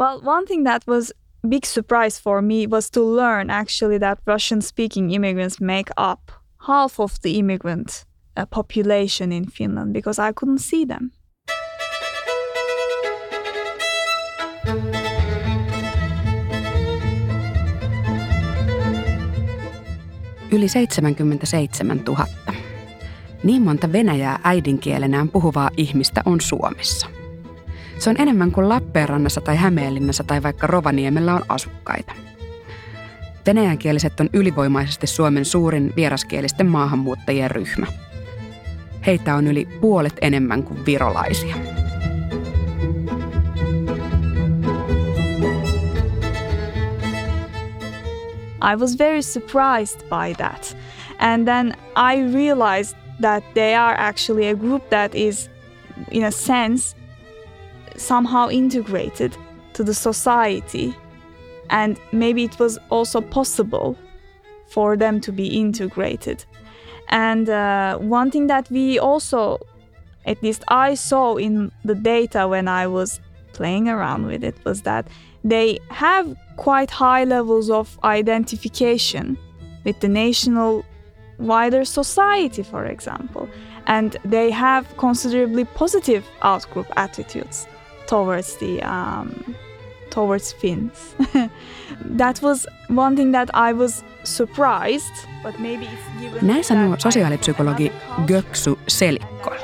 Well, 0.00 0.18
one 0.22 0.46
thing 0.46 0.64
that 0.64 0.86
was 0.86 1.12
big 1.46 1.66
surprise 1.66 2.18
for 2.18 2.40
me 2.40 2.66
was 2.66 2.90
to 2.90 3.02
learn 3.02 3.50
actually 3.50 3.98
that 3.98 4.18
Russian 4.26 4.62
speaking 4.62 5.10
immigrants 5.10 5.60
make 5.60 5.90
up 5.98 6.32
half 6.66 6.98
of 6.98 7.20
the 7.20 7.38
immigrant 7.38 8.06
uh, 8.34 8.46
population 8.46 9.30
in 9.30 9.44
Finland 9.44 9.92
because 9.92 10.18
I 10.18 10.32
couldn't 10.32 10.60
see 10.60 10.86
them. 10.86 11.10
Yli 20.50 20.68
77 20.68 22.02
000. 22.06 22.26
Niin 23.44 23.62
monta 23.62 23.92
venäjää 23.92 24.40
äidinkielenään 24.44 25.28
puhuvaa 25.28 25.70
ihmistä 25.76 26.22
on 26.24 26.40
Suomessa– 26.40 27.06
se 28.00 28.10
on 28.10 28.16
enemmän 28.18 28.52
kuin 28.52 28.68
Lappeenrannassa 28.68 29.40
tai 29.40 29.56
Hämeenlinnassa 29.56 30.24
tai 30.24 30.42
vaikka 30.42 30.66
Rovaniemellä 30.66 31.34
on 31.34 31.42
asukkaita. 31.48 32.12
Venäjänkieliset 33.46 34.20
on 34.20 34.30
ylivoimaisesti 34.32 35.06
Suomen 35.06 35.44
suurin 35.44 35.92
vieraskielisten 35.96 36.66
maahanmuuttajien 36.66 37.50
ryhmä. 37.50 37.86
Heitä 39.06 39.34
on 39.34 39.46
yli 39.46 39.68
puolet 39.80 40.16
enemmän 40.20 40.62
kuin 40.62 40.86
virolaisia. 40.86 41.56
I 48.72 48.76
was 48.76 48.98
very 48.98 49.22
surprised 49.22 50.00
by 50.00 50.34
that. 50.36 50.76
And 51.18 51.44
then 51.44 51.74
I 51.96 52.34
realized 52.34 52.96
that 53.20 53.44
they 53.54 53.74
are 53.74 53.96
actually 53.98 54.48
a 54.48 54.54
group 54.54 54.88
that 54.90 55.14
is, 55.14 55.50
in 56.10 56.24
a 56.24 56.30
sense, 56.30 56.99
somehow 58.00 58.48
integrated 58.48 59.36
to 59.74 59.84
the 59.84 59.94
society. 59.94 60.94
And 61.68 62.00
maybe 62.12 62.44
it 62.44 62.58
was 62.58 62.78
also 62.88 63.20
possible 63.20 63.96
for 64.68 64.96
them 64.96 65.20
to 65.20 65.32
be 65.32 65.46
integrated. 65.46 66.44
And 67.08 67.48
uh, 67.48 67.98
one 67.98 68.30
thing 68.30 68.46
that 68.48 68.70
we 68.70 68.98
also, 68.98 69.58
at 70.26 70.42
least 70.42 70.64
I 70.68 70.94
saw 70.94 71.36
in 71.36 71.70
the 71.84 71.94
data 71.94 72.48
when 72.48 72.68
I 72.68 72.86
was 72.86 73.20
playing 73.52 73.88
around 73.88 74.26
with 74.26 74.42
it, 74.42 74.56
was 74.64 74.82
that 74.82 75.06
they 75.44 75.78
have 75.90 76.36
quite 76.56 76.90
high 76.90 77.24
levels 77.24 77.70
of 77.70 77.98
identification 78.04 79.38
with 79.84 80.00
the 80.00 80.08
national 80.08 80.84
wider 81.38 81.84
society, 81.84 82.62
for 82.62 82.84
example. 82.84 83.48
And 83.86 84.16
they 84.24 84.50
have 84.50 84.96
considerably 84.96 85.64
positive 85.64 86.24
outgroup 86.42 86.86
attitudes 86.96 87.66
towards 88.10 88.56
the 88.56 88.80
um, 88.84 89.54
towards 90.14 90.56
Finns. 90.56 91.16
that 92.18 92.42
was 92.42 92.66
one 92.96 93.16
thing 93.16 93.32
that 93.32 93.48
I 93.54 93.72
was 93.72 94.04
surprised, 94.24 95.14
but 95.42 95.58
maybe 95.58 95.84
it's 95.84 96.20
given 96.20 96.46
Näin 96.46 96.64
sanoo 96.64 96.96
sosiaalipsykologi 96.98 97.92
Göksu 98.26 98.78
Selikko. 98.88 99.54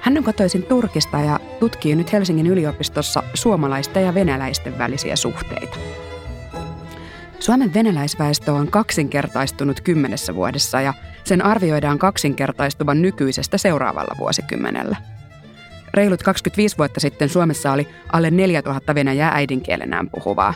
Hän 0.00 0.18
on 0.18 0.24
kotoisin 0.24 0.62
Turkista 0.62 1.18
ja 1.18 1.40
tutkii 1.60 1.96
nyt 1.96 2.12
Helsingin 2.12 2.46
yliopistossa 2.46 3.22
suomalaisten 3.34 4.04
ja 4.04 4.14
venäläisten 4.14 4.78
välisiä 4.78 5.16
suhteita. 5.16 5.76
Suomen 7.38 7.74
venäläisväestö 7.74 8.52
on 8.52 8.70
kaksinkertaistunut 8.70 9.80
kymmenessä 9.80 10.34
vuodessa 10.34 10.80
ja 10.80 10.94
sen 11.24 11.44
arvioidaan 11.44 11.98
kaksinkertaistuvan 11.98 13.02
nykyisestä 13.02 13.58
seuraavalla 13.58 14.14
vuosikymmenellä– 14.18 14.96
Reilut 15.96 16.22
25 16.22 16.78
vuotta 16.78 17.00
sitten 17.00 17.28
Suomessa 17.28 17.72
oli 17.72 17.88
alle 18.12 18.30
4000 18.30 18.94
venäjää 18.94 19.30
äidinkielenään 19.34 20.10
puhuvaa. 20.10 20.54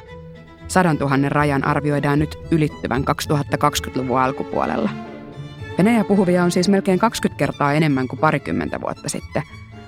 Sadan 0.69 0.99
tuhannen 0.99 1.33
rajan 1.33 1.65
arvioidaan 1.65 2.19
nyt 2.19 2.39
ylittyvän 2.51 3.05
2020-luvun 3.11 4.21
alkupuolella. 4.21 4.91
Venäjä 5.79 6.05
puhuvia 6.05 6.45
on 6.45 6.51
siis 6.51 6.69
melkein 6.69 6.99
20 6.99 7.39
kertaa 7.39 7.73
enemmän 7.73 8.09
kuin 8.09 8.19
parikymmentä 8.19 8.81
vuotta 8.81 9.09
sitten, 9.09 9.43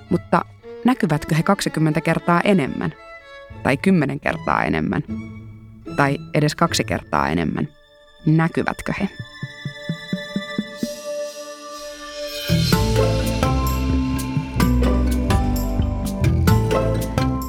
mutta 0.09 0.45
näkyvätkö 0.85 1.35
he 1.35 1.43
20 1.43 2.01
kertaa 2.01 2.41
enemmän? 2.43 2.93
Tai 3.63 3.77
10 3.77 4.19
kertaa 4.19 4.63
enemmän? 4.63 5.03
Tai 5.95 6.17
edes 6.33 6.55
kaksi 6.55 6.83
kertaa 6.83 7.29
enemmän? 7.29 7.67
Näkyvätkö 8.25 8.93
he? 8.99 9.09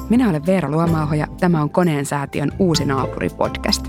Minä 0.09 0.29
olen 0.29 0.45
Veera 0.45 0.71
Luomaaho 0.71 1.15
ja 1.15 1.27
tämä 1.39 1.61
on 1.61 1.69
Koneen 1.69 2.05
säätiön 2.05 2.51
Uusi 2.59 2.85
naapuri 2.85 3.29
podcast. 3.29 3.87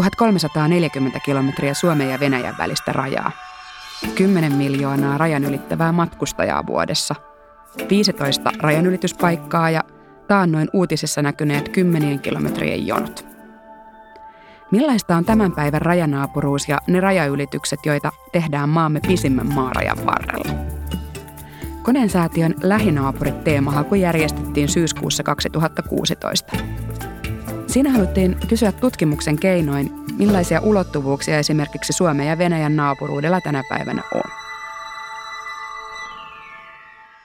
...1340 0.00 1.20
kilometriä 1.24 1.74
Suomen 1.74 2.10
ja 2.10 2.20
Venäjän 2.20 2.54
välistä 2.58 2.92
rajaa. 2.92 3.32
10 4.14 4.52
miljoonaa 4.52 5.18
rajan 5.18 5.44
ylittävää 5.44 5.92
matkustajaa 5.92 6.66
vuodessa. 6.66 7.14
15 7.90 8.50
rajanylityspaikkaa 8.58 9.70
ja 9.70 9.84
taannoin 10.28 10.68
uutisissa 10.72 11.22
näkyneet 11.22 11.68
kymmenien 11.68 12.20
kilometrien 12.20 12.86
jonot. 12.86 13.31
Millaista 14.72 15.16
on 15.16 15.24
tämän 15.24 15.52
päivän 15.52 15.82
rajanaapuruus 15.82 16.68
ja 16.68 16.78
ne 16.86 17.00
rajaylitykset, 17.00 17.80
joita 17.86 18.12
tehdään 18.32 18.68
maamme 18.68 19.00
pisimmän 19.08 19.54
maarajan 19.54 20.06
varrella? 20.06 20.52
Koneen 21.82 22.08
lähinaapurit 22.62 23.44
teemahaku 23.44 23.94
järjestettiin 23.94 24.68
syyskuussa 24.68 25.22
2016. 25.22 26.56
Siinä 27.66 27.90
haluttiin 27.90 28.36
kysyä 28.48 28.72
tutkimuksen 28.72 29.38
keinoin, 29.38 29.90
millaisia 30.18 30.60
ulottuvuuksia 30.60 31.38
esimerkiksi 31.38 31.92
Suomen 31.92 32.26
ja 32.26 32.38
Venäjän 32.38 32.76
naapuruudella 32.76 33.40
tänä 33.40 33.62
päivänä 33.68 34.02
on. 34.14 34.30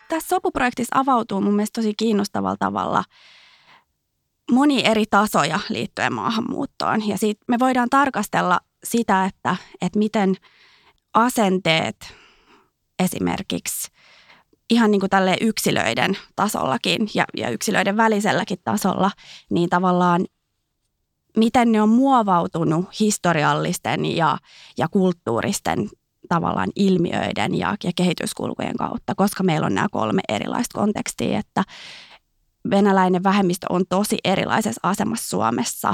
Tässä 0.10 0.28
sopuprojektissa 0.28 1.00
avautuu 1.00 1.42
mun 1.42 1.56
mielestä 1.56 1.82
tosi 1.82 1.94
kiinnostavalla 1.98 2.58
tavalla– 2.60 3.04
moni 4.52 4.86
eri 4.86 5.06
tasoja 5.10 5.60
liittyen 5.70 6.14
maahanmuuttoon. 6.14 7.08
Ja 7.08 7.18
siitä 7.18 7.46
me 7.48 7.60
voidaan 7.60 7.90
tarkastella 7.90 8.60
sitä, 8.84 9.26
että, 9.26 9.56
että 9.82 10.00
miten 10.00 10.36
asenteet 11.14 12.16
esimerkiksi 13.00 13.92
ihan 14.70 14.92
niin 14.92 15.00
kuin 15.00 15.10
tälle 15.10 15.38
yksilöiden 15.42 16.18
tasollakin 16.36 17.10
ja, 17.14 17.26
ja 17.38 17.50
yksilöiden 17.50 17.98
väliselläkin 17.98 18.60
tasolla, 18.64 19.12
niin 19.50 19.70
tavallaan 19.70 20.26
miten 21.38 21.72
ne 21.72 21.82
on 21.82 21.90
muovautunut 21.90 23.00
historiallisten 23.00 24.06
ja, 24.06 24.38
ja 24.78 24.88
kulttuuristen 24.88 25.90
tavallaan 26.30 26.70
ilmiöiden 26.76 27.56
ja, 27.56 27.76
ja 27.84 27.92
kehityskulkujen 27.96 28.78
kautta, 28.78 29.16
koska 29.16 29.44
meillä 29.44 29.66
on 29.66 29.76
nämä 29.76 29.88
kolme 29.92 30.22
erilaista 30.30 30.80
kontekstia, 30.80 31.40
että 31.40 31.64
venäläinen 32.70 33.24
vähemmistö 33.24 33.68
on 33.70 33.84
tosi 33.90 34.18
erilaisessa 34.24 34.80
asemassa 34.84 35.30
Suomessa 35.30 35.94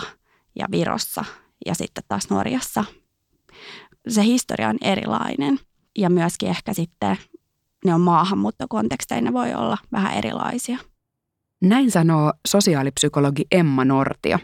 ja 0.56 0.66
Virossa 0.72 1.26
ja 1.66 1.76
sitten 1.76 2.04
taas 2.08 2.30
Norjassa. 2.30 2.86
Se 4.08 4.24
historia 4.24 4.70
on 4.70 4.78
erilainen 4.82 5.60
ja 5.98 6.10
myöskin 6.10 6.50
ehkä 6.50 6.74
sitten 6.74 7.18
ne 7.86 7.94
on 7.94 8.02
maahanmuuttokonteksteina 8.02 9.34
voi 9.34 9.54
olla 9.54 9.78
vähän 9.92 10.14
erilaisia. 10.14 10.78
Näin 11.62 11.92
sanoo 11.92 12.34
sosiaalipsykologi 12.48 13.46
Emma 13.52 13.86
Nortio. 13.86 14.38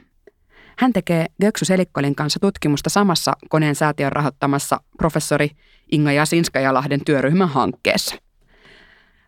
Hän 0.77 0.93
tekee 0.93 1.25
Göksu 1.41 1.65
Selikkolin 1.65 2.15
kanssa 2.15 2.39
tutkimusta 2.39 2.89
samassa 2.89 3.33
koneen 3.49 3.75
säätiön 3.75 4.11
rahoittamassa 4.11 4.79
professori 4.97 5.49
Inga 5.91 6.11
Jasinskajalahden 6.11 7.05
työryhmän 7.05 7.49
hankkeessa– 7.49 8.15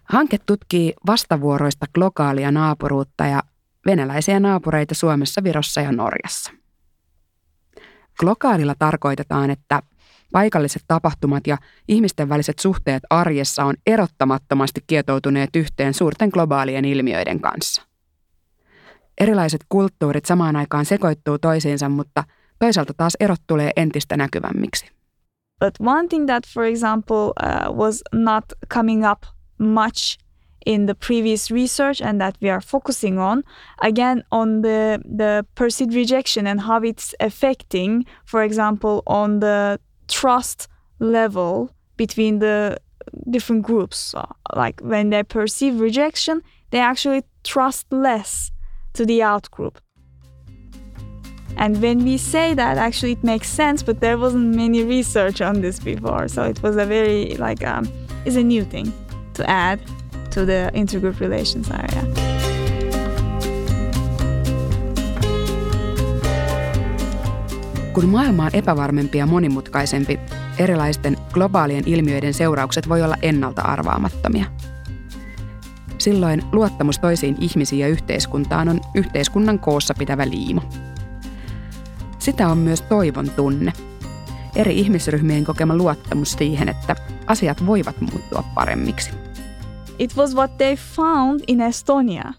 Hanke 0.03 0.37
tutkii 0.45 0.93
vastavuoroista 1.07 1.85
glokaalia 1.93 2.51
naapuruutta 2.51 3.25
ja 3.25 3.43
venäläisiä 3.85 4.39
naapureita 4.39 4.95
Suomessa, 4.95 5.43
Virossa 5.43 5.81
ja 5.81 5.91
Norjassa. 5.91 6.51
Glokaalilla 8.19 8.75
tarkoitetaan, 8.79 9.49
että 9.49 9.81
paikalliset 10.31 10.83
tapahtumat 10.87 11.47
ja 11.47 11.57
ihmisten 11.87 12.29
väliset 12.29 12.59
suhteet 12.59 13.03
arjessa 13.09 13.65
on 13.65 13.75
erottamattomasti 13.85 14.83
kietoutuneet 14.87 15.55
yhteen 15.55 15.93
suurten 15.93 16.29
globaalien 16.33 16.85
ilmiöiden 16.85 17.39
kanssa. 17.39 17.81
Erilaiset 19.21 19.61
kulttuurit 19.69 20.25
samaan 20.25 20.55
aikaan 20.55 20.85
sekoittuu 20.85 21.39
toisiinsa, 21.39 21.89
mutta 21.89 22.23
toisaalta 22.59 22.93
taas 22.97 23.17
erot 23.19 23.41
tulee 23.47 23.71
entistä 23.75 24.17
näkyvämmiksi. 24.17 24.85
But 25.59 25.73
one 25.79 26.07
thing 26.07 26.25
that, 26.25 26.43
for 26.53 26.63
example, 26.63 27.17
uh, 27.17 27.77
was 27.77 28.01
not 28.13 28.45
coming 28.73 29.11
up 29.11 29.23
much 29.61 30.17
in 30.65 30.85
the 30.85 30.93
previous 30.93 31.49
research 31.49 32.01
and 32.01 32.21
that 32.21 32.37
we 32.39 32.47
are 32.47 32.61
focusing 32.61 33.17
on 33.17 33.43
again 33.81 34.23
on 34.31 34.61
the 34.61 35.01
the 35.03 35.43
perceived 35.55 35.95
rejection 35.95 36.45
and 36.45 36.61
how 36.61 36.79
it's 36.83 37.15
affecting 37.19 38.05
for 38.25 38.43
example 38.43 39.01
on 39.07 39.39
the 39.39 39.79
trust 40.07 40.67
level 40.99 41.71
between 41.97 42.39
the 42.39 42.77
different 43.29 43.63
groups. 43.63 43.97
So, 43.97 44.25
like 44.55 44.79
when 44.81 45.09
they 45.09 45.23
perceive 45.23 45.79
rejection, 45.79 46.41
they 46.71 46.79
actually 46.79 47.23
trust 47.43 47.91
less 47.91 48.51
to 48.93 49.05
the 49.05 49.21
out 49.21 49.49
group. 49.51 49.79
And 51.57 51.81
when 51.81 52.03
we 52.03 52.17
say 52.17 52.53
that, 52.53 52.77
actually 52.77 53.13
it 53.13 53.23
makes 53.23 53.49
sense, 53.49 53.83
but 53.83 53.99
there 53.99 54.17
wasn't 54.17 54.55
many 54.55 54.83
research 54.83 55.41
on 55.41 55.61
this 55.61 55.79
before. 55.79 56.27
So 56.27 56.43
it 56.43 56.61
was 56.63 56.77
a 56.77 56.85
very 56.85 57.35
like 57.37 57.63
um, 57.65 57.91
is 58.25 58.35
a 58.37 58.43
new 58.43 58.63
thing 58.63 58.93
to 59.37 59.43
add 59.47 59.81
to 60.33 60.45
the 60.45 60.71
intergroup 60.73 61.19
relations 61.19 61.71
area. 61.71 62.03
Kun 67.93 68.09
maailma 68.09 68.45
on 68.45 68.51
epävarmempi 68.53 69.17
ja 69.17 69.25
monimutkaisempi, 69.25 70.19
erilaisten 70.59 71.17
globaalien 71.33 71.83
ilmiöiden 71.85 72.33
seuraukset 72.33 72.89
voi 72.89 73.01
olla 73.01 73.15
ennalta 73.21 73.61
arvaamattomia. 73.61 74.45
Silloin 75.97 76.43
luottamus 76.51 76.99
toisiin 76.99 77.37
ihmisiin 77.39 77.79
ja 77.79 77.87
yhteiskuntaan 77.87 78.69
on 78.69 78.81
yhteiskunnan 78.95 79.59
koossa 79.59 79.93
pitävä 79.97 80.29
liimo. 80.29 80.61
Sitä 82.19 82.47
on 82.47 82.57
myös 82.57 82.81
toivon 82.81 83.29
tunne. 83.29 83.73
Eri 84.55 84.79
ihmisryhmien 84.79 85.45
kokema 85.45 85.75
luottamus 85.75 86.31
siihen, 86.31 86.69
että 86.69 86.95
asiat 87.27 87.65
voivat 87.65 88.01
muuttua 88.01 88.43
paremmiksi. 88.55 89.11
It 89.99 90.17
was 90.17 90.35
what 90.35 90.57
they 90.57 90.75
found 90.75 91.41
in 91.47 91.59
Estonia 91.61 92.33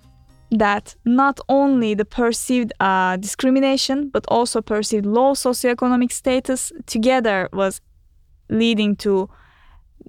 that 0.59 0.99
not 1.05 1.41
only 1.49 1.97
the 1.97 2.05
perceived 2.05 2.71
uh, 2.81 3.23
discrimination 3.23 4.11
but 4.11 4.25
also 4.31 4.63
perceived 4.63 5.07
low 5.07 5.35
socioeconomic 5.35 6.13
status 6.13 6.73
together 6.93 7.49
was 7.53 7.83
leading 8.51 8.97
to 8.97 9.29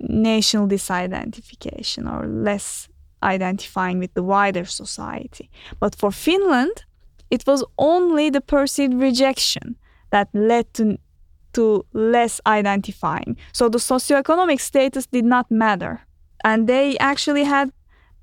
national 0.09 0.67
disidentification 0.67 2.07
or 2.07 2.27
less 2.43 2.89
identifying 3.23 3.99
with 3.99 4.13
the 4.13 4.23
wider 4.23 4.65
society. 4.65 5.49
But 5.79 5.95
for 5.95 6.11
Finland, 6.11 6.85
it 7.29 7.43
was 7.47 7.63
only 7.77 8.29
the 8.29 8.41
perceived 8.41 8.93
rejection 8.93 9.75
that 10.11 10.27
led 10.33 10.73
to, 10.73 10.97
to 11.53 11.85
less 11.93 12.41
identifying. 12.45 13.37
So 13.51 13.69
the 13.69 13.77
socioeconomic 13.77 14.59
status 14.59 15.05
did 15.05 15.25
not 15.25 15.49
matter. 15.49 16.01
And 16.43 16.67
they 16.67 16.97
actually 16.97 17.43
had 17.43 17.71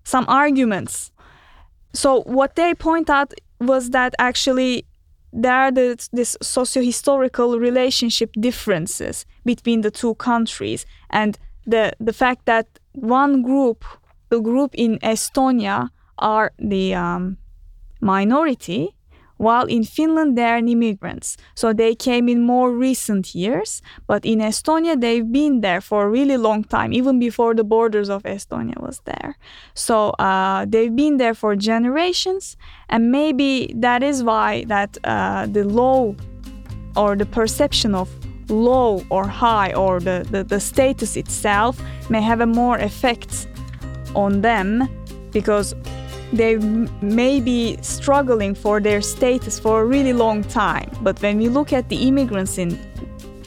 some 0.05 0.25
arguments. 0.29 1.13
So 1.93 2.23
what 2.23 2.57
they 2.57 2.75
point 2.75 3.11
out 3.11 3.33
was 3.61 3.91
that 3.91 4.15
actually 4.19 4.87
there 5.33 5.55
are 5.55 5.71
the, 5.71 6.09
this 6.13 6.37
socio-historical 6.43 7.59
relationship 7.59 8.33
differences 8.41 9.27
between 9.45 9.83
the 9.83 9.91
two 9.91 10.15
countries 10.17 10.87
and 11.11 11.39
the, 11.67 11.93
the 12.01 12.13
fact 12.13 12.47
that 12.47 12.67
one 12.93 13.43
group, 13.43 13.85
the 14.29 14.41
group 14.41 14.75
in 14.75 14.99
Estonia, 14.99 15.91
are 16.19 16.53
the 16.59 16.95
um, 16.95 17.39
minority 18.01 18.95
while 19.41 19.65
in 19.65 19.85
Finland 19.85 20.37
they 20.37 20.45
are 20.45 20.59
immigrants. 20.59 21.39
So 21.55 21.73
they 21.73 21.95
came 21.95 22.29
in 22.29 22.43
more 22.43 22.71
recent 22.71 23.35
years, 23.35 23.81
but 24.07 24.23
in 24.25 24.41
Estonia 24.41 25.01
they've 25.01 25.33
been 25.33 25.63
there 25.63 25.81
for 25.81 26.05
a 26.05 26.11
really 26.11 26.37
long 26.37 26.63
time, 26.65 26.93
even 26.93 27.19
before 27.19 27.55
the 27.55 27.65
borders 27.65 28.11
of 28.11 28.23
Estonia 28.25 28.79
was 28.79 29.01
there. 29.07 29.39
So 29.73 30.11
uh, 30.19 30.67
they've 30.69 30.95
been 30.95 31.17
there 31.17 31.33
for 31.33 31.57
generations, 31.57 32.59
and 32.91 33.11
maybe 33.11 33.73
that 33.77 34.03
is 34.03 34.23
why 34.23 34.65
that 34.65 34.99
uh, 35.05 35.47
the 35.47 35.65
low 35.65 36.17
or 36.95 37.17
the 37.17 37.27
perception 37.27 37.95
of 37.95 38.11
low 38.51 39.03
or 39.09 39.27
high 39.27 39.73
or 39.73 40.01
the, 40.01 40.27
the, 40.31 40.45
the 40.45 40.61
status 40.61 41.17
itself 41.17 41.81
may 42.11 42.21
have 42.21 42.41
a 42.41 42.47
more 42.47 42.77
effect 42.79 43.49
on 44.15 44.43
them 44.43 44.87
because 45.31 45.75
they 46.33 46.57
may 47.01 47.41
be 47.41 47.77
struggling 47.83 48.55
for 48.55 48.81
their 48.81 49.01
status 49.01 49.59
for 49.59 49.83
a 49.83 49.85
really 49.85 50.13
long 50.13 50.45
time. 50.45 50.91
But 51.03 51.21
when 51.23 51.39
we 51.39 51.49
look 51.49 51.73
at 51.73 51.89
the 51.89 52.09
immigrants 52.09 52.59
in 52.59 52.79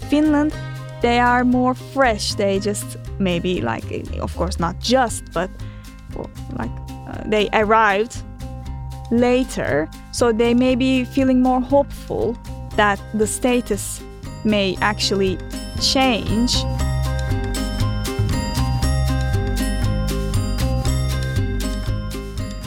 Finland, 0.10 0.54
they 1.02 1.20
are 1.20 1.44
more 1.44 1.74
fresh. 1.74 2.34
They 2.36 2.60
just 2.60 2.98
maybe 3.20 3.62
like, 3.62 3.84
of 4.20 4.36
course, 4.36 4.60
not 4.60 4.80
just, 4.80 5.24
but 5.34 5.50
like 6.58 6.72
uh, 7.08 7.24
they 7.26 7.50
arrived 7.54 8.24
later. 9.12 9.90
So 10.12 10.32
they 10.32 10.54
may 10.54 10.76
be 10.76 11.06
feeling 11.06 11.42
more 11.42 11.62
hopeful 11.62 12.38
that 12.76 13.00
the 13.14 13.28
status 13.28 14.02
may 14.44 14.78
actually 14.82 15.38
change. 15.82 16.56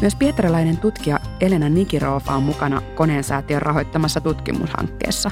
Myös 0.06 0.17
pietarilainen 0.17 0.76
tutkija 0.76 1.20
Elena 1.41 1.69
Nikirova 1.69 2.35
on 2.35 2.43
mukana 2.43 2.81
koneensäätiön 2.81 3.62
rahoittamassa 3.62 4.20
tutkimushankkeessa. 4.20 5.31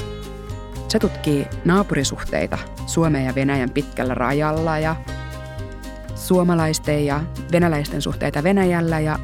Se 0.88 0.98
tutkii 0.98 1.46
naapurisuhteita 1.64 2.58
Suomen 2.86 3.24
ja 3.24 3.34
Venäjän 3.34 3.70
pitkällä 3.70 4.14
rajalla 4.14 4.78
ja 4.78 4.96
suomalaisten 6.14 7.06
ja 7.06 7.20
venäläisten 7.52 8.02
suhteita 8.02 8.42
Venäjällä 8.42 9.00
ja 9.00 9.18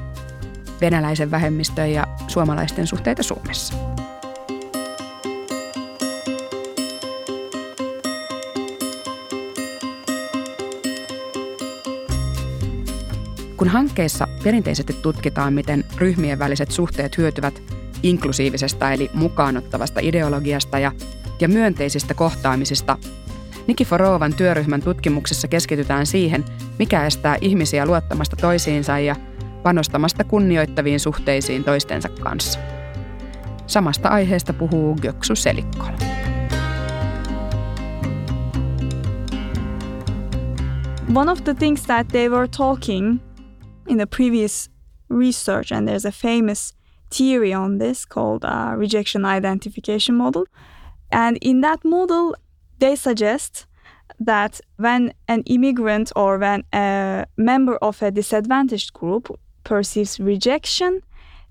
venäläisen 0.80 1.30
vähemmistön 1.30 1.92
ja 1.92 2.06
suomalaisten 2.28 2.86
suhteita 2.86 3.22
Suomessa. 3.22 3.89
Kun 13.60 13.68
hankkeessa 13.68 14.28
perinteisesti 14.44 14.92
tutkitaan, 14.92 15.52
miten 15.52 15.84
ryhmien 15.96 16.38
väliset 16.38 16.70
suhteet 16.70 17.18
hyötyvät 17.18 17.62
inklusiivisesta 18.02 18.92
eli 18.92 19.10
mukaanottavasta 19.14 20.00
ideologiasta 20.02 20.78
ja, 20.78 20.92
ja 21.40 21.48
myönteisistä 21.48 22.14
kohtaamisista, 22.14 22.98
Nikiforovan 23.66 24.34
työryhmän 24.34 24.82
tutkimuksessa 24.82 25.48
keskitytään 25.48 26.06
siihen, 26.06 26.44
mikä 26.78 27.06
estää 27.06 27.36
ihmisiä 27.40 27.86
luottamasta 27.86 28.36
toisiinsa 28.36 28.98
ja 28.98 29.16
panostamasta 29.62 30.24
kunnioittaviin 30.24 31.00
suhteisiin 31.00 31.64
toistensa 31.64 32.08
kanssa. 32.08 32.58
Samasta 33.66 34.08
aiheesta 34.08 34.52
puhuu 34.52 34.96
Göksu 35.02 35.36
Selikkola. 35.36 35.98
One 41.14 41.32
of 41.32 41.44
the 41.44 41.54
things 41.54 41.82
that 41.82 42.08
they 42.08 42.28
were 42.28 42.48
talking 42.48 43.29
in 43.90 43.98
the 43.98 44.06
previous 44.06 44.68
research, 45.08 45.72
and 45.72 45.86
there's 45.86 46.04
a 46.04 46.12
famous 46.12 46.72
theory 47.10 47.52
on 47.52 47.78
this 47.78 48.04
called 48.04 48.44
uh, 48.44 48.72
rejection 48.76 49.24
identification 49.24 50.14
model. 50.14 50.46
And 51.10 51.36
in 51.38 51.60
that 51.62 51.84
model, 51.84 52.36
they 52.78 52.94
suggest 52.94 53.66
that 54.20 54.60
when 54.76 55.12
an 55.26 55.42
immigrant 55.46 56.12
or 56.14 56.38
when 56.38 56.62
a 56.72 57.26
member 57.36 57.76
of 57.78 58.00
a 58.02 58.10
disadvantaged 58.10 58.92
group 58.92 59.36
perceives 59.64 60.20
rejection, 60.20 61.02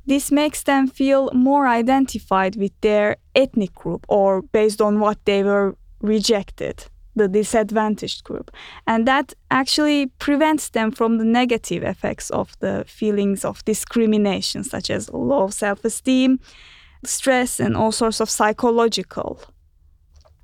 this 0.06 0.32
makes 0.32 0.64
them 0.64 0.88
feel 0.88 1.30
more 1.34 1.68
identified 1.68 2.56
with 2.56 2.72
their 2.82 3.18
ethnic 3.36 3.76
group 3.76 4.06
or 4.08 4.42
based 4.42 4.82
on 4.82 5.00
what 5.00 5.18
they 5.26 5.44
were 5.44 5.76
rejected 6.02 6.86
the 7.16 7.28
disadvantaged 7.28 8.24
group. 8.24 8.52
And 8.88 9.08
that 9.08 9.34
actually 9.52 10.08
prevents 10.20 10.70
them 10.70 10.92
from 10.92 11.18
the 11.18 11.26
negative 11.26 11.84
effects 11.84 12.30
of 12.30 12.58
the 12.60 12.86
feelings 12.88 13.44
of 13.44 13.64
discrimination, 13.66 14.64
such 14.64 14.90
as 14.90 15.10
low 15.12 15.50
self 15.50 15.84
esteem, 15.86 16.40
stress, 17.06 17.60
and 17.60 17.76
all 17.76 17.92
sorts 17.92 18.20
of 18.20 18.30
psychological 18.30 19.42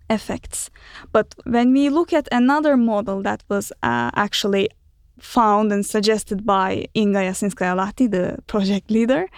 effects. 0.10 0.70
But 1.12 1.36
when 1.46 1.74
we 1.74 1.90
look 1.90 2.14
at 2.14 2.28
another 2.32 2.78
model 2.78 3.22
that 3.24 3.44
was 3.50 3.72
uh, 3.84 4.12
actually 4.16 4.70
found 5.20 5.72
and 5.72 5.86
suggested 5.86 6.46
by 6.46 6.88
Inga 6.96 7.20
Jasinskaya-Lahti, 7.20 8.12
the 8.12 8.38
project 8.48 8.92
leader, 8.92 9.30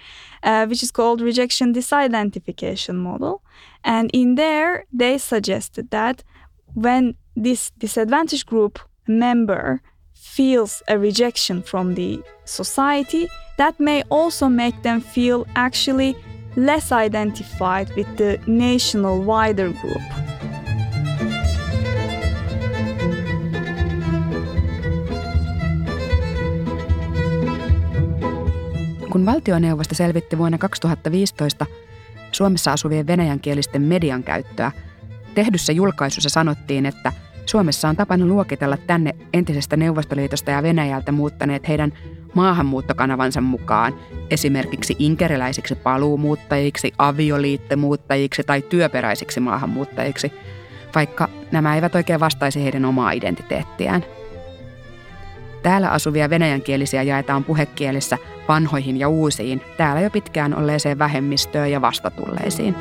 uh, 0.43 0.65
which 0.65 0.83
is 0.83 0.91
called 0.91 1.21
rejection 1.21 1.73
disidentification 1.73 2.95
model. 2.95 3.43
And 3.83 4.09
in 4.13 4.35
there, 4.35 4.85
they 4.91 5.17
suggested 5.17 5.91
that 5.91 6.23
when 6.77 7.15
this 7.43 7.71
disadvantaged 7.81 8.47
group 8.47 8.79
member 9.07 9.79
feels 10.35 10.83
a 10.87 10.97
rejection 10.97 11.63
from 11.63 11.95
the 11.95 12.19
society, 12.45 13.27
that 13.57 13.79
may 13.79 14.03
also 14.09 14.49
make 14.49 14.81
them 14.81 15.01
feel 15.01 15.45
actually 15.55 16.15
less 16.55 16.91
identified 16.91 17.87
with 17.95 18.07
the 18.17 18.39
national 18.47 19.25
wider 19.25 19.73
group. 19.81 20.01
Kun 29.09 29.25
valtioneuvosto 29.25 29.95
selvitti 29.95 30.37
vuonna 30.37 30.57
2015 30.57 31.67
Suomessa 32.31 32.71
asuvien 32.71 33.07
venäjänkielisten 33.07 33.81
median 33.81 34.23
käyttöä, 34.23 34.71
tehdyssä 35.37 35.73
julkaisussa 35.73 36.29
sanottiin, 36.29 36.85
että 36.85 37.13
Suomessa 37.45 37.89
on 37.89 37.95
tapana 37.95 38.25
luokitella 38.25 38.77
tänne 38.77 39.15
entisestä 39.33 39.77
Neuvostoliitosta 39.77 40.51
ja 40.51 40.63
Venäjältä 40.63 41.11
muuttaneet 41.11 41.67
heidän 41.67 41.93
maahanmuuttokanavansa 42.33 43.41
mukaan 43.41 43.93
esimerkiksi 44.29 44.95
inkeriläisiksi 44.99 45.75
paluumuuttajiksi, 45.75 46.93
avioliittomuuttajiksi 46.97 48.43
tai 48.43 48.61
työperäisiksi 48.61 49.39
maahanmuuttajiksi, 49.39 50.31
vaikka 50.95 51.29
nämä 51.51 51.75
eivät 51.75 51.95
oikein 51.95 52.19
vastaisi 52.19 52.63
heidän 52.63 52.85
omaa 52.85 53.11
identiteettiään. 53.11 54.05
Täällä 55.63 55.89
asuvia 55.89 56.29
venäjänkielisiä 56.29 57.03
jaetaan 57.03 57.43
puhekielissä 57.43 58.17
vanhoihin 58.47 58.97
ja 58.97 59.09
uusiin, 59.09 59.61
täällä 59.77 60.01
jo 60.01 60.09
pitkään 60.09 60.55
olleeseen 60.55 60.99
vähemmistöön 60.99 61.71
ja 61.71 61.81
vastatulleisiin. 61.81 62.75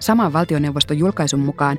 Saman 0.00 0.32
valtioneuvoston 0.32 0.98
julkaisun 0.98 1.40
mukaan 1.40 1.78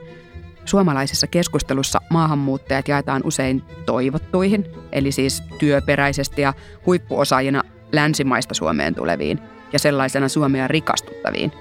suomalaisessa 0.65 1.27
keskustelussa 1.27 2.01
maahanmuuttajat 2.09 2.87
jaetaan 2.87 3.21
usein 3.25 3.63
toivottuihin, 3.85 4.65
eli 4.91 5.11
siis 5.11 5.43
työperäisesti 5.59 6.41
ja 6.41 6.53
huippuosaajina 6.85 7.63
länsimaista 7.91 8.53
Suomeen 8.53 8.95
tuleviin 8.95 9.39
ja 9.73 9.79
sellaisena 9.79 10.27
Suomea 10.27 10.67
rikastuttaviin. 10.67 11.51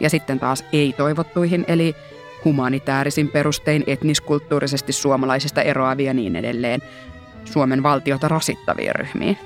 Ja 0.00 0.10
sitten 0.10 0.40
taas 0.40 0.64
ei-toivottuihin, 0.72 1.64
eli 1.68 1.94
humanitaarisin 2.44 3.28
perustein 3.28 3.84
etniskulttuurisesti 3.86 4.92
suomalaisista 4.92 5.62
eroavia 5.62 6.06
ja 6.06 6.14
niin 6.14 6.36
edelleen, 6.36 6.80
Suomen 7.44 7.82
valtiota 7.82 8.28
rasittaviin 8.28 8.94
ryhmiin. 8.94 9.38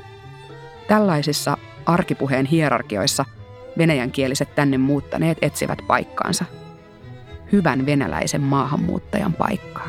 Tällaisissa 0.88 1.56
arkipuheen 1.86 2.46
hierarkioissa 2.46 3.24
venäjänkieliset 3.78 4.54
tänne 4.54 4.78
muuttaneet 4.78 5.38
etsivät 5.42 5.78
paikkaansa– 5.86 6.44
hyvän 7.52 7.86
venäläisen 7.86 8.40
maahanmuuttajan 8.40 9.32
paikkaa. 9.32 9.88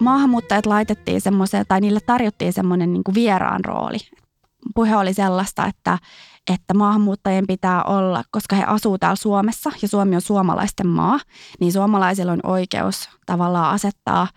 Maahanmuuttajat 0.00 0.66
laitettiin 0.66 1.20
semmoiseen, 1.20 1.64
tai 1.68 1.80
niille 1.80 2.00
tarjottiin 2.06 2.52
semmoinen 2.52 2.92
niin 2.92 3.02
vieraan 3.14 3.64
rooli. 3.64 3.98
Puhe 4.74 4.96
oli 4.96 5.14
sellaista, 5.14 5.66
että, 5.66 5.98
että 6.52 6.74
maahanmuuttajien 6.74 7.46
pitää 7.46 7.82
olla, 7.82 8.22
koska 8.30 8.56
he 8.56 8.64
asuu 8.64 8.98
täällä 8.98 9.16
Suomessa 9.16 9.70
ja 9.82 9.88
Suomi 9.88 10.14
on 10.14 10.20
suomalaisten 10.20 10.86
maa, 10.86 11.18
niin 11.60 11.72
suomalaisilla 11.72 12.32
on 12.32 12.40
oikeus 12.42 13.08
tavallaan 13.26 13.74
asettaa 13.74 14.28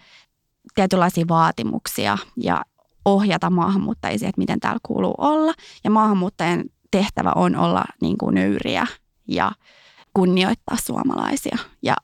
tietynlaisia 0.75 1.25
vaatimuksia 1.29 2.17
ja 2.37 2.65
ohjata 3.05 3.49
maahanmuuttajia, 3.49 4.15
että 4.15 4.41
miten 4.41 4.59
täällä 4.59 4.79
kuuluu 4.83 5.15
olla. 5.17 5.53
Ja 5.83 5.89
maahanmuuttajien 5.89 6.65
tehtävä 6.91 7.31
on 7.35 7.55
olla 7.55 7.83
niin 8.01 8.17
kuin 8.17 8.35
nöyriä 8.35 8.87
ja 9.27 9.51
kunnioittaa 10.13 10.77
suomalaisia. 10.77 11.57
Ja 11.81 11.95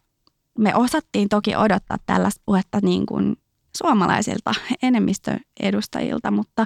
me 0.58 0.76
osattiin 0.76 1.30
toki 1.30 1.56
odottaa 1.56 1.98
tällaista 2.06 2.42
puhetta 2.46 2.80
niin 2.82 3.06
kuin 3.06 3.36
suomalaisilta 3.78 4.52
enemmistöedustajilta, 4.84 6.32
mutta, 6.32 6.66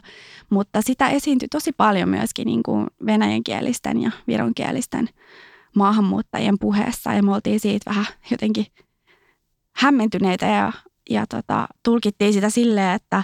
mutta 0.49 0.81
sitä 0.81 1.09
esiintyi 1.09 1.47
tosi 1.47 1.71
paljon 1.71 2.09
myöskin 2.09 2.45
niin 2.45 2.63
kuin 2.63 2.87
venäjänkielisten 3.05 4.01
ja 4.01 4.11
vironkielisten 4.27 5.09
maahanmuuttajien 5.75 6.59
puheessa. 6.59 7.13
Ja 7.13 7.23
me 7.23 7.33
oltiin 7.33 7.59
siitä 7.59 7.89
vähän 7.89 8.05
jotenkin 8.31 8.65
hämmentyneitä 9.71 10.45
ja 10.45 10.73
ja 11.09 11.25
tota, 11.27 11.67
tulkittiin 11.83 12.33
sitä 12.33 12.49
silleen, 12.49 12.95
että, 12.95 13.23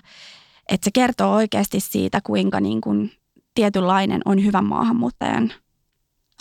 että 0.70 0.86
se 0.86 0.92
kertoo 0.94 1.34
oikeasti 1.34 1.80
siitä, 1.80 2.20
kuinka 2.24 2.60
niin 2.60 2.82
kuin 2.82 3.12
tietynlainen 3.56 4.22
on 4.26 4.46
hyvän 4.46 4.66
maahanmuuttajan 4.66 5.54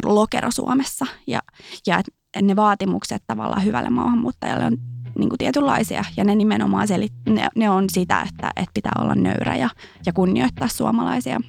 lokero 0.05 0.50
Suomessa 0.50 1.07
ja, 1.26 1.43
ja 1.87 2.02
ne 2.43 2.57
vaatimukset 2.57 3.23
tavallaan 3.26 3.64
hyvälle 3.64 3.90
maahanmuuttajalle 3.90 4.64
on 4.64 4.78
niin 5.19 5.28
kuin 5.28 5.38
tietynlaisia 5.38 6.05
ja 6.16 6.25
ne 6.25 6.35
nimenomaan 6.35 6.88
selit, 6.88 7.12
ne, 7.28 7.49
ne 7.57 7.71
on 7.71 7.85
sitä, 7.90 8.26
että, 8.28 8.50
että 8.57 8.71
pitää 8.75 8.93
olla 8.99 9.14
nöyrä 9.14 9.57
ja, 9.57 9.71
ja 10.07 10.12
kunnioittaa 10.12 10.69
suomalaisia. 10.69 11.40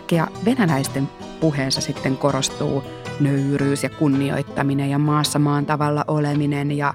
Takia 0.00 0.28
venäläisten 0.44 1.08
puheessa 1.40 1.80
sitten 1.80 2.16
korostuu 2.16 2.84
nöyryys 3.20 3.82
ja 3.82 3.88
kunnioittaminen 3.88 4.90
ja 4.90 4.98
maassa 4.98 5.38
maan 5.38 5.66
tavalla 5.66 6.04
oleminen 6.08 6.72
ja, 6.72 6.94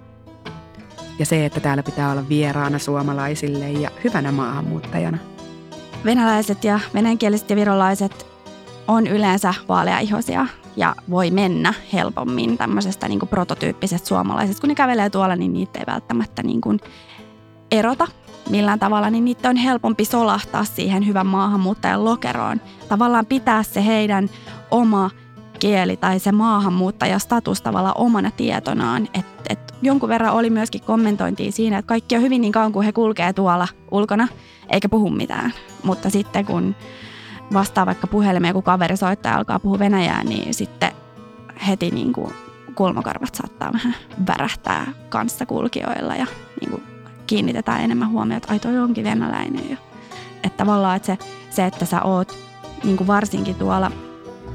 ja 1.19 1.25
se, 1.25 1.45
että 1.45 1.59
täällä 1.59 1.83
pitää 1.83 2.11
olla 2.11 2.29
vieraana 2.29 2.79
suomalaisille 2.79 3.71
ja 3.71 3.91
hyvänä 4.03 4.31
maahanmuuttajana? 4.31 5.17
Venäläiset 6.05 6.63
ja 6.63 6.79
venäjänkieliset 6.93 7.49
ja 7.49 7.55
virolaiset 7.55 8.27
on 8.87 9.07
yleensä 9.07 9.53
vaaleaihoisia 9.69 10.45
ja 10.75 10.95
voi 11.09 11.31
mennä 11.31 11.73
helpommin 11.93 12.57
tämmöisestä 12.57 13.07
niin 13.07 13.19
prototyyppisestä 13.29 14.07
suomalaisesta. 14.07 14.61
Kun 14.61 14.67
ne 14.67 14.75
kävelee 14.75 15.09
tuolla, 15.09 15.35
niin 15.35 15.53
niitä 15.53 15.79
ei 15.79 15.85
välttämättä 15.87 16.43
niin 16.43 16.61
kuin 16.61 16.79
erota 17.71 18.07
millään 18.49 18.79
tavalla, 18.79 19.09
niin 19.09 19.25
niitä 19.25 19.49
on 19.49 19.55
helpompi 19.55 20.05
solahtaa 20.05 20.63
siihen 20.63 21.07
hyvän 21.07 21.27
maahanmuuttajan 21.27 22.05
lokeroon. 22.05 22.61
Tavallaan 22.89 23.25
pitää 23.25 23.63
se 23.63 23.85
heidän 23.85 24.29
oma 24.71 25.09
kieli 25.59 25.97
tai 25.97 26.19
se 26.19 26.31
maahanmuuttajastatus 26.31 27.61
tavallaan 27.61 27.97
omana 27.97 28.31
tietonaan. 28.31 29.07
Et, 29.13 29.25
et 29.49 29.75
jonkun 29.81 30.09
verran 30.09 30.33
oli 30.33 30.49
myöskin 30.49 30.83
kommentointia 30.83 31.51
siinä, 31.51 31.77
että 31.77 31.87
kaikki 31.87 32.15
on 32.15 32.21
hyvin 32.21 32.41
niin 32.41 32.53
kauan 32.53 32.71
kuin 32.71 32.85
he 32.85 32.91
kulkee 32.91 33.33
tuolla 33.33 33.67
ulkona, 33.91 34.27
eikä 34.69 34.89
puhu 34.89 35.09
mitään. 35.09 35.53
Mutta 35.83 36.09
sitten 36.09 36.45
kun 36.45 36.75
vastaa 37.53 37.85
vaikka 37.85 38.07
puhelimeen, 38.07 38.53
kun 38.53 38.63
kaveri 38.63 38.97
soittaa 38.97 39.31
ja 39.31 39.37
alkaa 39.37 39.59
puhua 39.59 39.79
venäjää, 39.79 40.23
niin 40.23 40.53
sitten 40.53 40.91
heti 41.67 41.91
niin 41.91 42.13
kuin 42.13 42.33
kulmakarvat 42.75 43.35
saattaa 43.35 43.73
vähän 43.73 43.95
värähtää 44.27 44.87
kanssakulkijoilla 45.09 46.15
ja 46.15 46.25
niin 46.61 46.71
kuin 46.71 46.83
kiinnitetään 47.29 47.81
enemmän 47.81 48.09
huomiota, 48.09 48.35
että 48.37 48.53
ai 48.53 48.59
toi 48.59 48.77
onkin 48.77 49.03
venäläinen. 49.03 49.69
Ja, 49.69 49.77
että 50.43 50.57
tavallaan 50.57 50.95
että 50.95 51.05
se, 51.05 51.17
se, 51.49 51.65
että 51.65 51.85
sä 51.85 52.01
oot 52.01 52.37
niin 52.83 52.97
kuin 52.97 53.07
varsinkin 53.07 53.55
tuolla 53.55 53.91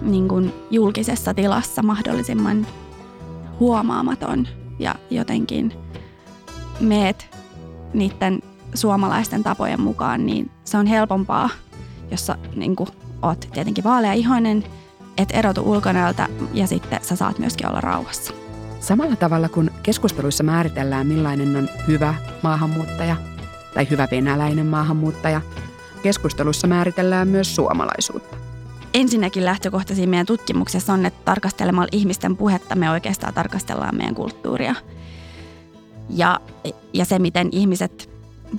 niin 0.02 0.28
kuin 0.28 0.52
julkisessa 0.70 1.34
tilassa 1.34 1.82
mahdollisimman 1.82 2.66
huomaamaton 3.60 4.48
ja 4.78 4.94
jotenkin 5.10 5.72
meet 6.80 7.36
niiden 7.92 8.42
suomalaisten 8.74 9.42
tapojen 9.42 9.80
mukaan, 9.80 10.26
niin 10.26 10.50
se 10.64 10.78
on 10.78 10.86
helpompaa, 10.86 11.50
jos 12.10 12.26
sä 12.26 12.36
niin 12.56 12.76
kuin, 12.76 12.88
oot 13.22 13.48
tietenkin 13.52 13.84
vaaleaihoinen, 13.84 14.64
et 15.18 15.28
erotu 15.32 15.62
ulkonäöltä 15.70 16.28
ja 16.54 16.66
sitten 16.66 16.98
sä 17.02 17.16
saat 17.16 17.38
myöskin 17.38 17.68
olla 17.68 17.80
rauhassa. 17.80 18.43
Samalla 18.84 19.16
tavalla 19.16 19.48
kun 19.48 19.70
keskusteluissa 19.82 20.44
määritellään, 20.44 21.06
millainen 21.06 21.56
on 21.56 21.68
hyvä 21.86 22.14
maahanmuuttaja 22.42 23.16
tai 23.74 23.86
hyvä 23.90 24.08
venäläinen 24.10 24.66
maahanmuuttaja, 24.66 25.40
keskustelussa 26.02 26.66
määritellään 26.66 27.28
myös 27.28 27.54
suomalaisuutta. 27.54 28.36
Ensinnäkin 28.94 29.44
lähtökohtaisia 29.44 30.06
meidän 30.06 30.26
tutkimuksessa 30.26 30.92
on, 30.92 31.06
että 31.06 31.20
tarkastelemalla 31.24 31.88
ihmisten 31.92 32.36
puhetta 32.36 32.74
me 32.74 32.90
oikeastaan 32.90 33.34
tarkastellaan 33.34 33.96
meidän 33.96 34.14
kulttuuria. 34.14 34.74
Ja, 36.10 36.40
ja 36.92 37.04
se, 37.04 37.18
miten 37.18 37.48
ihmiset 37.52 38.10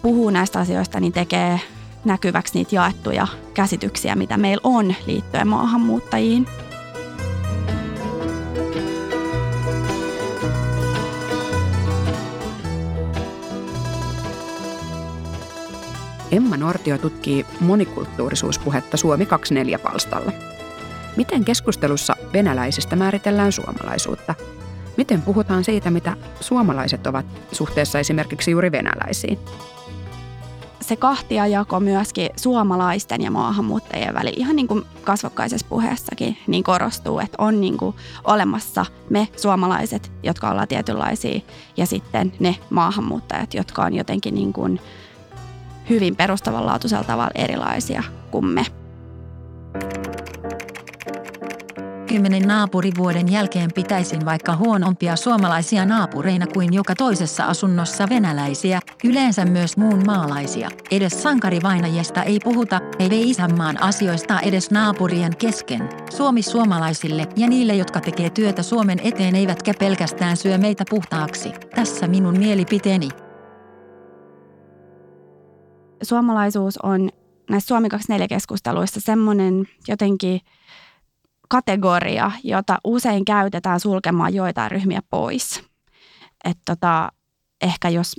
puhuu 0.01 0.29
näistä 0.29 0.59
asioista, 0.59 0.99
niin 0.99 1.13
tekee 1.13 1.59
näkyväksi 2.05 2.53
niitä 2.53 2.75
jaettuja 2.75 3.27
käsityksiä, 3.53 4.15
mitä 4.15 4.37
meillä 4.37 4.61
on 4.63 4.95
liittyen 5.07 5.47
maahanmuuttajiin– 5.47 6.47
Emma 16.35 16.57
Nortio 16.57 16.97
tutkii 16.97 17.45
monikulttuurisuuspuhetta 17.59 18.97
Suomi 18.97 19.25
24 19.25 19.79
palstalla. 19.79 20.31
Miten 21.15 21.45
keskustelussa 21.45 22.15
venäläisistä 22.33 22.95
määritellään 22.95 23.51
suomalaisuutta? 23.51 24.35
Miten 24.97 25.21
puhutaan 25.21 25.63
siitä, 25.63 25.91
mitä 25.91 26.17
suomalaiset 26.39 27.07
ovat 27.07 27.25
suhteessa 27.51 27.99
esimerkiksi 27.99 28.51
juuri 28.51 28.71
venäläisiin? 28.71 29.39
Se 30.81 30.95
kahtiajako 30.95 31.79
myöskin 31.79 32.29
suomalaisten 32.35 33.21
ja 33.21 33.31
maahanmuuttajien 33.31 34.13
välillä, 34.13 34.37
ihan 34.37 34.55
niin 34.55 34.67
kuin 34.67 34.83
kasvokkaisessa 35.03 35.67
puheessakin, 35.69 36.37
niin 36.47 36.63
korostuu, 36.63 37.19
että 37.19 37.35
on 37.37 37.61
niin 37.61 37.77
kuin 37.77 37.95
olemassa 38.23 38.85
me 39.09 39.27
suomalaiset, 39.35 40.11
jotka 40.23 40.49
ollaan 40.49 40.67
tietynlaisia, 40.67 41.41
ja 41.77 41.85
sitten 41.85 42.33
ne 42.39 42.55
maahanmuuttajat, 42.69 43.53
jotka 43.53 43.83
on 43.83 43.93
jotenkin 43.93 44.35
niin 44.35 44.53
kuin 44.53 44.79
hyvin 45.89 46.15
perustavanlaatuisella 46.15 47.03
tavalla 47.03 47.31
erilaisia 47.35 48.03
kuin 48.31 48.45
me. 48.45 48.65
Kymmenen 52.07 52.47
naapurivuoden 52.47 53.31
jälkeen 53.31 53.69
pitäisin 53.75 54.25
vaikka 54.25 54.55
huonompia 54.55 55.15
suomalaisia 55.15 55.85
naapureina 55.85 56.47
kuin 56.47 56.73
joka 56.73 56.95
toisessa 56.95 57.45
asunnossa 57.45 58.09
venäläisiä, 58.09 58.79
yleensä 59.03 59.45
myös 59.45 59.77
muun 59.77 60.03
maalaisia. 60.05 60.69
Edes 60.91 61.23
sankarivainajesta 61.23 62.23
ei 62.23 62.39
puhuta, 62.43 62.81
ei 62.99 63.29
isänmaan 63.29 63.83
asioista 63.83 64.39
edes 64.39 64.71
naapurien 64.71 65.35
kesken. 65.37 65.89
Suomi 66.09 66.41
suomalaisille 66.41 67.27
ja 67.35 67.47
niille, 67.47 67.75
jotka 67.75 68.01
tekee 68.01 68.29
työtä 68.29 68.63
Suomen 68.63 68.99
eteen 69.03 69.35
eivätkä 69.35 69.73
pelkästään 69.79 70.37
syö 70.37 70.57
meitä 70.57 70.83
puhtaaksi. 70.89 71.51
Tässä 71.75 72.07
minun 72.07 72.37
mielipiteeni. 72.37 73.24
Suomalaisuus 76.03 76.77
on 76.77 77.09
näissä 77.49 77.67
Suomi 77.67 77.87
24-keskusteluissa 77.87 79.01
semmoinen 79.01 79.67
jotenkin– 79.87 80.39
kategoria, 81.49 82.31
jota 82.43 82.77
usein 82.83 83.25
käytetään 83.25 83.79
sulkemaan 83.79 84.33
joitain 84.33 84.71
ryhmiä 84.71 85.01
pois. 85.09 85.63
Et 86.45 86.57
tota, 86.65 87.11
ehkä 87.61 87.89
jos, 87.89 88.15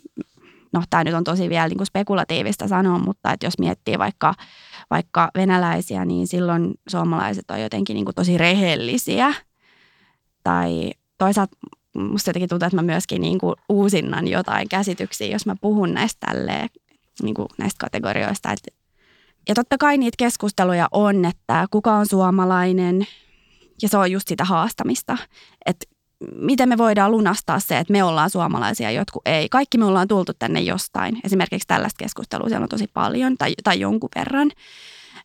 no 0.72 0.82
tämä 0.90 1.04
nyt 1.04 1.14
on 1.14 1.24
tosi 1.24 1.48
vielä 1.48 1.68
niin 1.68 1.76
kuin 1.76 1.86
spekulatiivista 1.86 2.68
sanoa, 2.68 2.98
mutta 2.98 3.32
että 3.32 3.46
jos 3.46 3.58
miettii 3.58 3.98
vaikka, 3.98 4.34
vaikka 4.90 5.30
venäläisiä, 5.34 6.04
niin 6.04 6.26
silloin 6.26 6.74
suomalaiset 6.88 7.50
on 7.50 7.60
jotenkin 7.60 7.94
niin 7.94 8.04
kuin 8.04 8.14
tosi 8.14 8.38
rehellisiä. 8.38 9.34
Tai 10.44 10.90
toisaalta 11.18 11.56
musta 11.98 12.30
jotenkin 12.30 12.48
tuntuu, 12.48 12.66
että 12.66 12.76
mä 12.76 12.82
myöskin 12.82 13.20
niin 13.20 13.38
kuin 13.38 13.54
uusinnan 13.68 14.28
jotain 14.28 14.68
käsityksiä, 14.68 15.26
jos 15.26 15.46
mä 15.46 15.54
puhun 15.60 15.94
näistä 15.94 16.26
tälleen, 16.26 16.68
niin 17.22 17.34
kuin 17.34 17.48
näistä 17.58 17.78
kategorioista. 17.78 18.52
Että 18.52 18.70
ja 19.48 19.54
totta 19.54 19.78
kai 19.78 19.98
niitä 19.98 20.16
keskusteluja 20.18 20.88
on, 20.92 21.24
että 21.24 21.66
kuka 21.70 21.92
on 21.92 22.06
suomalainen, 22.06 23.06
ja 23.82 23.88
se 23.88 23.96
on 23.96 24.12
just 24.12 24.28
sitä 24.28 24.44
haastamista, 24.44 25.18
että 25.66 25.86
miten 26.34 26.68
me 26.68 26.78
voidaan 26.78 27.10
lunastaa 27.10 27.60
se, 27.60 27.78
että 27.78 27.92
me 27.92 28.04
ollaan 28.04 28.30
suomalaisia, 28.30 28.90
jotkut 28.90 29.22
ei. 29.26 29.48
Kaikki 29.48 29.78
me 29.78 29.84
ollaan 29.84 30.08
tultu 30.08 30.32
tänne 30.38 30.60
jostain. 30.60 31.20
Esimerkiksi 31.24 31.68
tällaista 31.68 31.98
keskustelua 31.98 32.48
siellä 32.48 32.64
on 32.64 32.68
tosi 32.68 32.86
paljon 32.94 33.36
tai, 33.38 33.54
tai 33.64 33.80
jonkun 33.80 34.10
verran. 34.16 34.50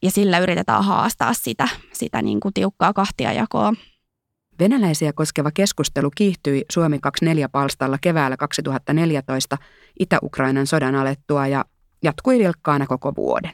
Ja 0.01 0.11
sillä 0.11 0.39
yritetään 0.39 0.83
haastaa 0.83 1.33
sitä, 1.33 1.67
sitä 1.93 2.21
niin 2.21 2.39
kuin 2.39 2.53
tiukkaa 2.53 2.93
kahtiajakoa. 2.93 3.73
Venäläisiä 4.59 5.13
koskeva 5.13 5.51
keskustelu 5.51 6.11
kiihtyi 6.15 6.65
Suomi 6.71 6.99
24 6.99 7.49
palstalla 7.49 7.97
keväällä 8.01 8.37
2014 8.37 9.57
Itä-Ukrainan 9.99 10.67
sodan 10.67 10.95
alettua 10.95 11.47
ja 11.47 11.65
jatkui 12.03 12.39
vilkkaana 12.39 12.87
koko 12.87 13.13
vuoden. 13.15 13.51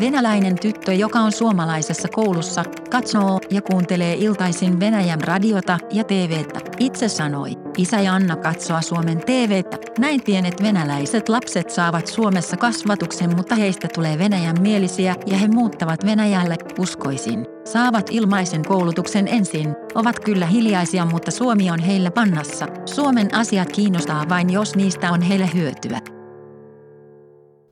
Venäläinen 0.00 0.58
tyttö, 0.58 0.92
joka 0.92 1.18
on 1.18 1.32
suomalaisessa 1.32 2.08
koulussa, 2.08 2.64
katsoo 2.90 3.40
ja 3.50 3.62
kuuntelee 3.62 4.14
iltaisin 4.14 4.80
Venäjän 4.80 5.20
radiota 5.20 5.78
ja 5.92 6.04
TVtä. 6.04 6.60
Itse 6.78 7.08
sanoi, 7.08 7.50
isä 7.76 8.00
ja 8.00 8.14
Anna 8.14 8.36
katsoa 8.36 8.80
Suomen 8.80 9.18
TVtä. 9.18 9.76
Näin 9.98 10.22
pienet 10.22 10.62
venäläiset 10.62 11.28
lapset 11.28 11.70
saavat 11.70 12.06
Suomessa 12.06 12.56
kasvatuksen, 12.56 13.36
mutta 13.36 13.54
heistä 13.54 13.88
tulee 13.94 14.18
Venäjän 14.18 14.60
mielisiä 14.60 15.14
ja 15.26 15.36
he 15.38 15.48
muuttavat 15.48 16.06
Venäjälle, 16.06 16.56
uskoisin. 16.78 17.46
Saavat 17.64 18.06
ilmaisen 18.10 18.64
koulutuksen 18.64 19.28
ensin, 19.28 19.76
ovat 19.94 20.20
kyllä 20.20 20.46
hiljaisia, 20.46 21.04
mutta 21.04 21.30
Suomi 21.30 21.70
on 21.70 21.80
heillä 21.80 22.10
pannassa. 22.10 22.66
Suomen 22.86 23.34
asiat 23.34 23.72
kiinnostaa 23.72 24.28
vain, 24.28 24.50
jos 24.50 24.76
niistä 24.76 25.12
on 25.12 25.22
heille 25.22 25.50
hyötyä. 25.54 26.17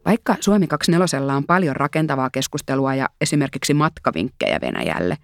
Vaikka 0.07 0.37
Suomi 0.41 0.67
24 0.67 1.37
on 1.37 1.45
paljon 1.45 1.77
rakentavaa 1.77 2.31
keskustelua 2.31 2.95
ja 2.95 3.09
esimerkiksi 3.21 3.75
matkavinkkejä 3.75 4.61
Venäjälle, 4.61 5.17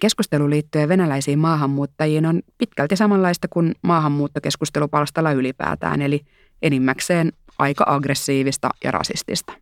keskustelu 0.00 0.50
liittyen 0.50 0.88
venäläisiin 0.88 1.38
maahanmuuttajiin 1.38 2.26
on 2.26 2.40
pitkälti 2.58 2.96
samanlaista 2.96 3.48
kuin 3.48 3.74
maahanmuuttokeskustelupalstalla 3.82 5.32
ylipäätään, 5.32 6.02
eli 6.02 6.20
enimmäkseen 6.62 7.32
aika 7.58 7.84
aggressiivista 7.86 8.70
ja 8.84 8.90
rasistista. 8.90 9.52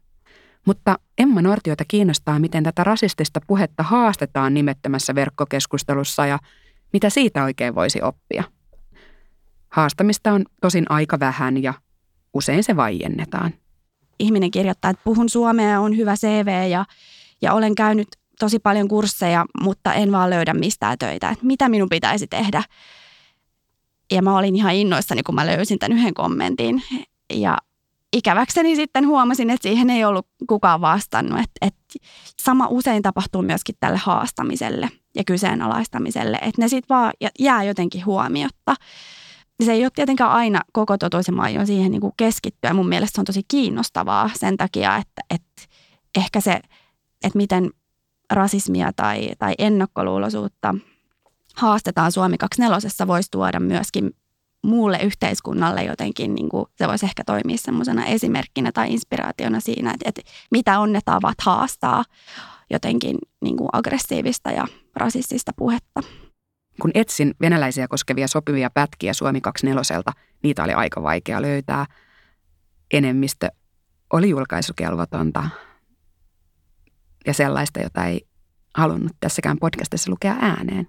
Mutta 0.67 0.99
Emma 1.19 1.43
Nortiota 1.43 1.85
kiinnostaa, 1.89 2.39
miten 2.39 2.65
tätä 2.65 2.85
rasistista 2.85 3.41
puhetta 3.47 3.83
haastetaan 3.83 4.55
nimettömässä 4.55 5.15
verkkokeskustelussa 5.15 6.27
ja 6.27 6.39
mitä 6.93 7.11
siitä 7.11 7.45
oikein 7.45 7.75
voisi 7.75 8.03
oppia. 8.03 8.45
Haastamista 9.69 10.33
on 10.33 10.45
tosin 10.61 10.85
aika 10.89 11.21
vähän 11.21 11.63
ja 11.63 11.75
usein 12.35 12.65
se 12.65 12.77
vaiennetaan 12.77 13.55
ihminen 14.19 14.51
kirjoittaa, 14.51 14.91
että 14.91 15.05
puhun 15.05 15.29
suomea 15.29 15.69
ja 15.69 15.81
on 15.81 15.97
hyvä 15.97 16.17
CV 16.17 16.71
ja, 16.71 16.85
ja 17.43 17.53
olen 17.53 17.75
käynyt 17.75 18.09
tosi 18.39 18.59
paljon 18.59 18.89
kursseja, 18.89 19.45
mutta 19.61 19.95
en 19.95 20.13
vaan 20.13 20.31
löydä 20.31 20.55
mistään 20.55 20.99
töitä. 20.99 21.31
Että 21.31 21.47
mitä 21.47 21.69
minun 21.69 21.89
pitäisi 21.89 22.27
tehdä? 22.27 22.63
Ja 24.13 24.23
mä 24.23 24.39
olin 24.39 24.57
ihan 24.57 24.75
innoissani, 24.75 25.23
kun 25.23 25.35
mä 25.35 25.47
löysin 25.47 25.79
tämän 25.79 25.99
yhden 25.99 26.15
kommentin. 26.15 26.83
Ja 27.35 27.59
ikäväkseni 28.13 28.77
sitten 28.77 29.07
huomasin, 29.07 29.51
että 29.51 29.69
siihen 29.69 29.91
ei 29.91 30.05
ollut 30.05 30.27
kukaan 30.49 30.81
vastannut. 30.81 31.39
Että, 31.39 31.67
että 31.67 32.09
sama 32.43 32.67
usein 32.71 33.03
tapahtuu 33.03 33.43
myöskin 33.43 33.75
tälle 33.81 33.99
haastamiselle 33.99 34.91
ja 35.17 35.25
kyseenalaistamiselle, 35.27 36.37
että 36.37 36.63
ne 36.63 36.69
sitten 36.69 36.97
vaan 36.97 37.13
jää 37.39 37.65
jotenkin 37.65 38.07
huomiotta 38.07 38.75
se 39.63 39.73
ei 39.73 39.85
ole 39.85 39.91
tietenkään 39.95 40.31
aina 40.31 40.61
koko 40.73 40.99
totuus 40.99 41.27
ja 41.55 41.67
siihen 41.67 41.91
niin 41.91 42.01
kuin 42.01 42.13
keskittyä. 42.17 42.73
Mun 42.73 42.89
mielestä 42.89 43.15
se 43.15 43.21
on 43.21 43.25
tosi 43.25 43.43
kiinnostavaa 43.49 44.31
sen 44.35 44.57
takia, 44.57 44.97
että, 44.97 45.23
että 45.31 45.63
ehkä 46.19 46.41
se, 46.41 46.61
että 47.25 47.37
miten 47.37 47.71
rasismia 48.33 48.93
tai, 48.97 49.31
tai 49.39 49.55
ennakkoluuloisuutta 49.59 50.75
haastetaan 51.55 52.13
Suomi 52.13 52.39
24 52.39 53.07
voisi 53.07 53.31
tuoda 53.31 53.61
myöskin 53.61 54.11
muulle 54.65 54.99
yhteiskunnalle 55.03 55.83
jotenkin, 55.83 56.35
niin 56.35 56.49
kuin 56.49 56.67
se 56.75 56.89
voisi 56.89 57.07
ehkä 57.07 57.25
toimia 57.25 57.57
semmoisena 57.59 58.07
esimerkkinä 58.07 58.73
tai 58.73 58.93
inspiraationa 58.93 59.61
siinä, 59.61 59.91
että, 59.91 60.09
että 60.09 60.23
mitä 60.51 60.79
on 60.79 60.93
ne 60.93 61.01
tavat 61.05 61.41
haastaa 61.43 62.05
jotenkin 62.71 63.19
niin 63.41 63.57
kuin 63.57 63.69
aggressiivista 63.73 64.51
ja 64.51 64.67
rasistista 64.97 65.53
puhetta. 65.57 66.01
Kun 66.81 66.91
etsin 66.95 67.35
venäläisiä 67.41 67.89
koskevia 67.89 68.29
sopivia 68.29 68.71
pätkiä 68.71 69.13
Suomi 69.13 69.41
24, 69.41 70.13
niitä 70.43 70.65
oli 70.65 70.73
aika 70.73 71.03
vaikea 71.03 71.43
löytää. 71.43 71.87
Enemmistö 72.91 73.49
oli 74.13 74.29
julkaisukelvotonta 74.29 75.49
ja 77.27 77.35
sellaista, 77.35 77.81
jota 77.81 78.05
ei 78.05 78.27
halunnut 78.75 79.13
tässäkään 79.21 79.59
podcastissa 79.59 80.11
lukea 80.11 80.37
ääneen. 80.41 80.89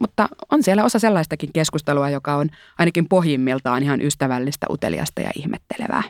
Mutta 0.00 0.28
on 0.50 0.62
siellä 0.62 0.84
osa 0.84 0.98
sellaistakin 0.98 1.52
keskustelua, 1.52 2.10
joka 2.10 2.34
on 2.34 2.48
ainakin 2.78 3.08
pohjimmiltaan 3.08 3.82
ihan 3.82 4.00
ystävällistä, 4.00 4.66
uteliasta 4.70 5.20
ja 5.20 5.30
ihmettelevää. 5.36 6.02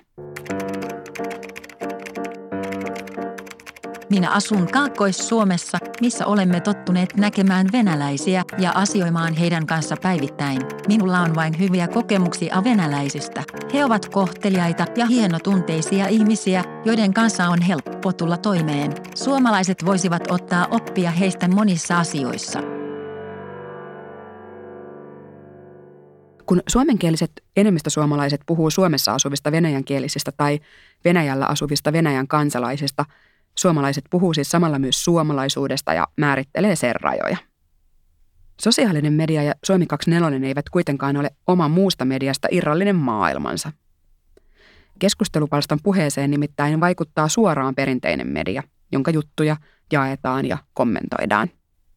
Minä 4.10 4.30
asun 4.30 4.68
Kaakkois-Suomessa, 4.72 5.78
missä 6.00 6.26
olemme 6.26 6.60
tottuneet 6.60 7.16
näkemään 7.16 7.66
venäläisiä 7.72 8.44
ja 8.58 8.72
asioimaan 8.74 9.34
heidän 9.34 9.66
kanssa 9.66 9.96
päivittäin. 10.02 10.62
Minulla 10.88 11.20
on 11.20 11.34
vain 11.34 11.58
hyviä 11.58 11.88
kokemuksia 11.88 12.64
venäläisistä. 12.64 13.42
He 13.74 13.84
ovat 13.84 14.08
kohteliaita 14.08 14.86
ja 14.96 15.06
hienotunteisia 15.06 16.06
ihmisiä, 16.06 16.64
joiden 16.84 17.14
kanssa 17.14 17.48
on 17.48 17.62
helppo 17.62 18.12
tulla 18.12 18.36
toimeen. 18.36 18.92
Suomalaiset 19.14 19.84
voisivat 19.84 20.30
ottaa 20.30 20.66
oppia 20.70 21.10
heistä 21.10 21.48
monissa 21.48 21.98
asioissa. 21.98 22.60
Kun 26.46 26.62
suomenkieliset 26.68 27.32
enemmistösuomalaiset 27.56 28.40
puhuu 28.46 28.70
Suomessa 28.70 29.12
asuvista 29.12 29.52
venäjänkielisistä 29.52 30.32
tai 30.32 30.60
Venäjällä 31.04 31.46
asuvista 31.46 31.92
Venäjän 31.92 32.28
kansalaisista– 32.28 33.04
Suomalaiset 33.58 34.04
puhuu 34.10 34.34
siis 34.34 34.50
samalla 34.50 34.78
myös 34.78 35.04
suomalaisuudesta 35.04 35.94
ja 35.94 36.08
määrittelee 36.16 36.76
sen 36.76 36.94
rajoja. 37.00 37.36
Sosiaalinen 38.60 39.12
media 39.12 39.42
ja 39.42 39.54
Suomi 39.64 39.86
24 39.86 40.48
eivät 40.48 40.70
kuitenkaan 40.70 41.16
ole 41.16 41.30
oma 41.46 41.68
muusta 41.68 42.04
mediasta 42.04 42.48
irrallinen 42.50 42.96
maailmansa. 42.96 43.72
Keskustelupalstan 44.98 45.78
puheeseen 45.82 46.30
nimittäin 46.30 46.80
vaikuttaa 46.80 47.28
suoraan 47.28 47.74
perinteinen 47.74 48.26
media, 48.26 48.62
jonka 48.92 49.10
juttuja 49.10 49.56
jaetaan 49.92 50.46
ja 50.46 50.58
kommentoidaan. 50.74 51.50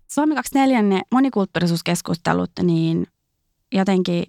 Suomi 0.07 0.35
24 0.35 0.81
ne 0.81 1.01
monikulttuurisuuskeskustelut, 1.11 2.51
niin 2.63 3.07
jotenkin 3.71 4.23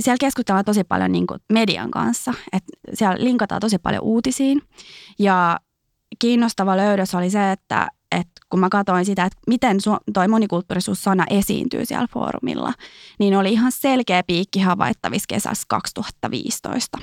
siellä 0.00 0.16
keskustellaan 0.20 0.64
tosi 0.64 0.84
paljon 0.84 1.12
niin 1.12 1.26
median 1.52 1.90
kanssa. 1.90 2.34
Et 2.52 2.62
siellä 2.94 3.16
linkataan 3.24 3.60
tosi 3.60 3.78
paljon 3.78 4.02
uutisiin 4.02 4.62
ja 5.18 5.60
kiinnostava 6.18 6.76
löydös 6.76 7.14
oli 7.14 7.30
se, 7.30 7.52
että, 7.52 7.88
että 8.12 8.40
kun 8.50 8.60
mä 8.60 8.68
katsoin 8.68 9.04
sitä, 9.04 9.24
että 9.24 9.38
miten 9.46 9.76
toi 10.14 10.28
monikulttuurisuus-sana 10.28 11.24
esiintyy 11.30 11.86
siellä 11.86 12.08
foorumilla, 12.12 12.72
niin 13.18 13.36
oli 13.36 13.52
ihan 13.52 13.72
selkeä 13.72 14.22
piikki 14.22 14.60
havaittavissa 14.60 15.26
kesässä 15.28 15.64
2015. 15.68 16.98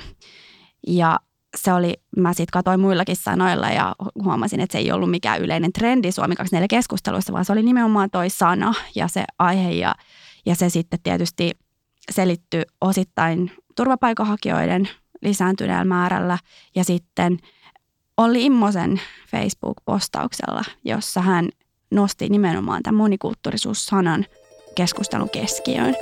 Ja 0.86 1.20
se 1.56 1.72
oli, 1.72 1.94
mä 2.16 2.32
sitten 2.32 2.52
katsoin 2.52 2.80
muillakin 2.80 3.16
sanoilla 3.16 3.68
ja 3.68 3.94
huomasin, 4.24 4.60
että 4.60 4.72
se 4.72 4.78
ei 4.78 4.92
ollut 4.92 5.10
mikään 5.10 5.40
yleinen 5.40 5.72
trendi 5.72 6.12
Suomi 6.12 6.36
24 6.36 6.68
keskusteluissa, 6.68 7.32
vaan 7.32 7.44
se 7.44 7.52
oli 7.52 7.62
nimenomaan 7.62 8.10
toi 8.10 8.30
sana 8.30 8.74
ja 8.94 9.08
se 9.08 9.24
aihe 9.38 9.70
ja, 9.70 9.94
ja 10.46 10.54
se 10.54 10.68
sitten 10.68 11.00
tietysti 11.02 11.50
selittyi 12.10 12.62
osittain 12.80 13.52
turvapaikanhakijoiden 13.76 14.88
lisääntyneellä 15.22 15.84
määrällä 15.84 16.38
ja 16.74 16.84
sitten 16.84 17.38
Olli 18.18 18.44
Immosen 18.44 19.00
Facebook-postauksella, 19.30 20.64
jossa 20.84 21.20
hän 21.20 21.48
nosti 21.90 22.28
nimenomaan 22.28 22.82
tämän 22.82 22.96
monikulttuurisuus-sanan 22.96 24.26
keskustelun 24.74 25.30
keskiöön. 25.30 25.94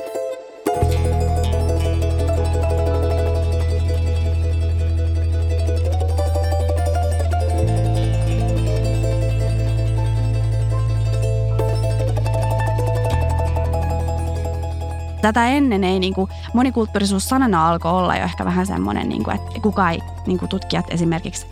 tätä 15.22 15.48
ennen 15.48 15.84
ei 15.84 15.98
niin 15.98 16.14
kuin, 16.14 16.30
monikulttuurisuus 16.54 17.28
sanana 17.28 17.68
alkoi 17.68 17.92
olla 17.92 18.16
jo 18.16 18.24
ehkä 18.24 18.44
vähän 18.44 18.66
semmoinen, 18.66 19.08
niin 19.08 19.24
kuin, 19.24 19.36
että 19.36 19.60
kuka 19.60 19.90
ei, 19.90 19.98
niin 20.26 20.38
kuin 20.38 20.48
tutkijat 20.48 20.86
esimerkiksi 20.90 21.46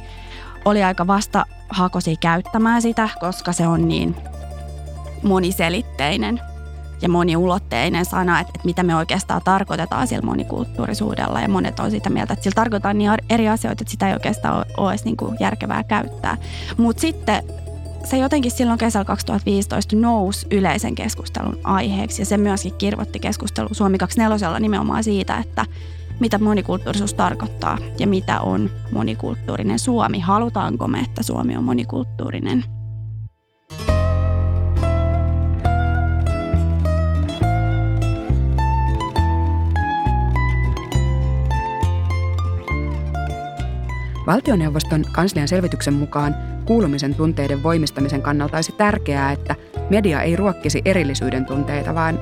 oli 0.65 0.83
aika 0.83 1.07
vastahakoisia 1.07 2.17
käyttämään 2.21 2.83
sitä, 2.83 3.09
koska 3.21 3.53
se 3.53 3.67
on 3.67 3.89
niin 3.89 4.17
moniselitteinen 5.23 6.41
ja 7.03 7.09
moniulotteinen 7.09 8.05
sana, 8.05 8.41
että, 8.41 8.53
että 8.55 8.67
mitä 8.67 8.83
me 8.83 8.97
oikeastaan 8.97 9.41
tarkoitetaan 9.45 10.07
sillä 10.07 10.23
monikulttuurisuudella. 10.23 11.41
Ja 11.41 11.49
monet 11.49 11.81
on 11.81 11.91
sitä 11.91 12.11
mieltä, 12.11 12.33
että 12.33 12.43
sillä 12.43 12.55
tarkoitetaan 12.55 12.99
niin 12.99 13.11
eri 13.31 13.49
asioita, 13.49 13.83
että 13.83 13.91
sitä 13.91 14.09
ei 14.09 14.15
oikeastaan 14.15 14.65
ole, 14.77 14.91
edes 14.91 15.05
niin 15.05 15.17
kuin 15.17 15.37
järkevää 15.41 15.85
käyttää. 15.85 16.37
Mutta 16.77 17.01
sitten 17.01 17.43
se 18.05 18.17
jotenkin 18.17 18.51
silloin 18.51 18.79
kesällä 18.79 19.05
2015 19.05 19.97
nousi 19.97 20.47
yleisen 20.51 20.95
keskustelun 20.95 21.59
aiheeksi 21.65 22.23
ja 22.23 22.27
se 22.27 22.37
myöskin 22.37 22.75
kirvoitti 22.75 23.19
keskustelu 23.19 23.69
Suomi 23.73 23.99
24 23.99 24.61
nimenomaan 24.61 25.05
siitä, 25.05 25.39
että 25.39 25.67
mitä 26.21 26.39
monikulttuurisuus 26.39 27.15
tarkoittaa 27.15 27.79
ja 27.99 28.07
mitä 28.07 28.41
on 28.41 28.71
monikulttuurinen 28.93 29.79
Suomi. 29.79 30.21
Halutaanko 30.21 30.89
me, 30.89 31.01
että 31.01 31.23
Suomi 31.23 31.57
on 31.57 31.65
monikulttuurinen? 31.65 32.65
Valtioneuvoston 44.27 45.05
kanslian 45.13 45.49
selvityksen 45.49 45.95
mukaan 45.95 46.35
kuulumisen 46.65 47.15
tunteiden 47.15 47.63
voimistamisen 47.63 48.23
kannalta 48.23 48.57
olisi 48.57 48.73
tärkeää, 48.73 49.33
että 49.33 49.57
media 49.91 50.23
ei 50.23 50.37
ruokkisi 50.37 50.83
erillisyyden 50.85 51.47
tunteita, 51.47 51.95
vaan 51.95 52.19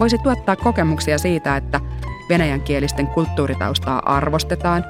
voisi 0.00 0.18
tuottaa 0.18 0.56
kokemuksia 0.56 1.18
siitä, 1.18 1.56
että 1.56 1.80
venäjänkielisten 2.28 3.06
kulttuuritaustaa 3.06 4.02
arvostetaan, 4.04 4.84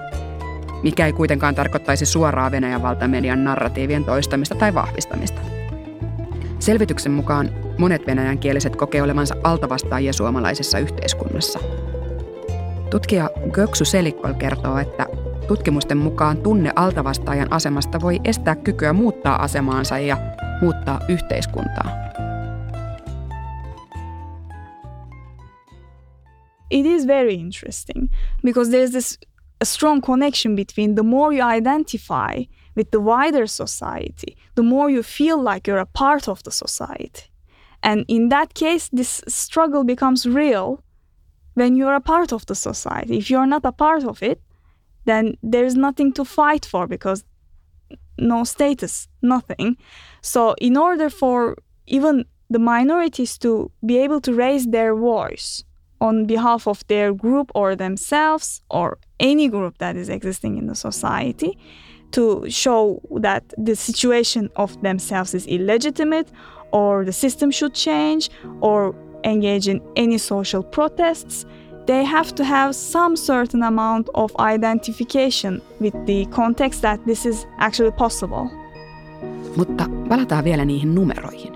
mikä 0.82 1.06
ei 1.06 1.12
kuitenkaan 1.12 1.54
tarkoittaisi 1.54 2.06
suoraa 2.06 2.50
Venäjän 2.50 2.82
valtamedian 2.82 3.44
narratiivien 3.44 4.04
toistamista 4.04 4.54
tai 4.54 4.74
vahvistamista. 4.74 5.40
Selvityksen 6.58 7.12
mukaan 7.12 7.50
monet 7.78 8.06
venäjänkieliset 8.06 8.76
kokee 8.76 9.02
olevansa 9.02 9.34
altavastaajia 9.44 10.12
suomalaisessa 10.12 10.78
yhteiskunnassa. 10.78 11.58
Tutkija 12.90 13.30
Göksu 13.52 13.84
Selikkol 13.84 14.32
kertoo, 14.32 14.78
että 14.78 15.06
Tutkimusten 15.48 15.98
mukaan 15.98 16.36
tunne 16.36 16.72
altavastaajan 16.76 17.52
asemasta 17.52 18.00
voi 18.00 18.20
estää 18.24 18.56
kykyä 18.56 18.92
muuttaa 18.92 19.42
asemaansa 19.42 19.98
ja 19.98 20.16
muuttaa 20.60 21.00
yhteiskuntaa. 21.08 21.90
It 26.70 26.86
is 26.86 27.04
very 27.04 27.34
interesting 27.34 28.10
because 28.42 28.70
there's 28.70 28.92
this 28.92 29.18
strong 29.62 30.00
connection 30.00 30.56
between 30.56 30.94
the 30.94 31.02
more 31.02 31.32
you 31.32 31.42
identify 31.42 32.44
with 32.74 32.90
the 32.90 33.00
wider 33.00 33.46
society, 33.46 34.36
the 34.54 34.62
more 34.62 34.90
you 34.90 35.02
feel 35.02 35.40
like 35.40 35.66
you're 35.66 35.78
a 35.78 35.86
part 35.86 36.28
of 36.28 36.42
the 36.42 36.50
society. 36.50 37.24
And 37.82 38.04
in 38.08 38.28
that 38.28 38.54
case, 38.54 38.88
this 38.92 39.22
struggle 39.28 39.84
becomes 39.84 40.26
real 40.26 40.82
when 41.54 41.76
you're 41.76 41.94
a 41.94 42.00
part 42.00 42.32
of 42.32 42.44
the 42.46 42.54
society. 42.54 43.18
If 43.18 43.30
you're 43.30 43.46
not 43.46 43.64
a 43.64 43.72
part 43.72 44.04
of 44.04 44.22
it, 44.22 44.42
then 45.04 45.36
there's 45.42 45.74
nothing 45.74 46.12
to 46.14 46.24
fight 46.24 46.66
for 46.66 46.86
because 46.86 47.24
no 48.18 48.44
status, 48.44 49.08
nothing. 49.22 49.76
So, 50.20 50.54
in 50.60 50.76
order 50.76 51.08
for 51.08 51.56
even 51.86 52.24
the 52.50 52.58
minorities 52.58 53.38
to 53.38 53.70
be 53.84 53.98
able 53.98 54.20
to 54.22 54.34
raise 54.34 54.66
their 54.66 54.94
voice 54.94 55.64
on 56.00 56.26
behalf 56.26 56.66
of 56.66 56.86
their 56.86 57.12
group 57.14 57.50
or 57.54 57.76
themselves 57.76 58.62
or 58.70 58.98
any 59.18 59.48
group 59.48 59.78
that 59.78 59.96
is 59.96 60.08
existing 60.08 60.58
in 60.58 60.66
the 60.66 60.74
society, 60.74 61.58
to 62.12 62.48
show 62.48 63.00
that 63.20 63.42
the 63.56 63.74
situation 63.74 64.50
of 64.56 64.80
themselves 64.82 65.34
is 65.34 65.46
illegitimate 65.46 66.30
or 66.72 67.04
the 67.04 67.12
system 67.12 67.50
should 67.50 67.74
change 67.74 68.30
or 68.60 68.94
engage 69.24 69.68
in 69.68 69.80
any 69.96 70.18
social 70.18 70.62
protests, 70.62 71.44
they 71.86 72.04
have 72.04 72.34
to 72.34 72.44
have 72.44 72.74
some 72.74 73.16
certain 73.16 73.62
amount 73.62 74.08
of 74.14 74.34
identification 74.38 75.60
with 75.80 75.94
the 76.06 76.26
context 76.26 76.82
that 76.82 77.04
this 77.06 77.26
is 77.26 77.46
actually 77.58 77.92
possible. 77.92 78.50
Mutta 79.56 79.84
palataan 80.08 80.44
vielä 80.44 80.64
niihin 80.64 80.94
numeroihin. 80.94 81.55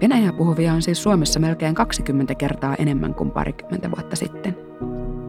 Venäjää 0.00 0.32
puhuvia 0.32 0.72
on 0.72 0.82
siis 0.82 1.02
Suomessa 1.02 1.40
melkein 1.40 1.74
20 1.74 2.34
kertaa 2.34 2.74
enemmän 2.74 3.14
kuin 3.14 3.30
parikymmentä 3.30 3.90
vuotta 3.90 4.16
sitten. 4.16 4.56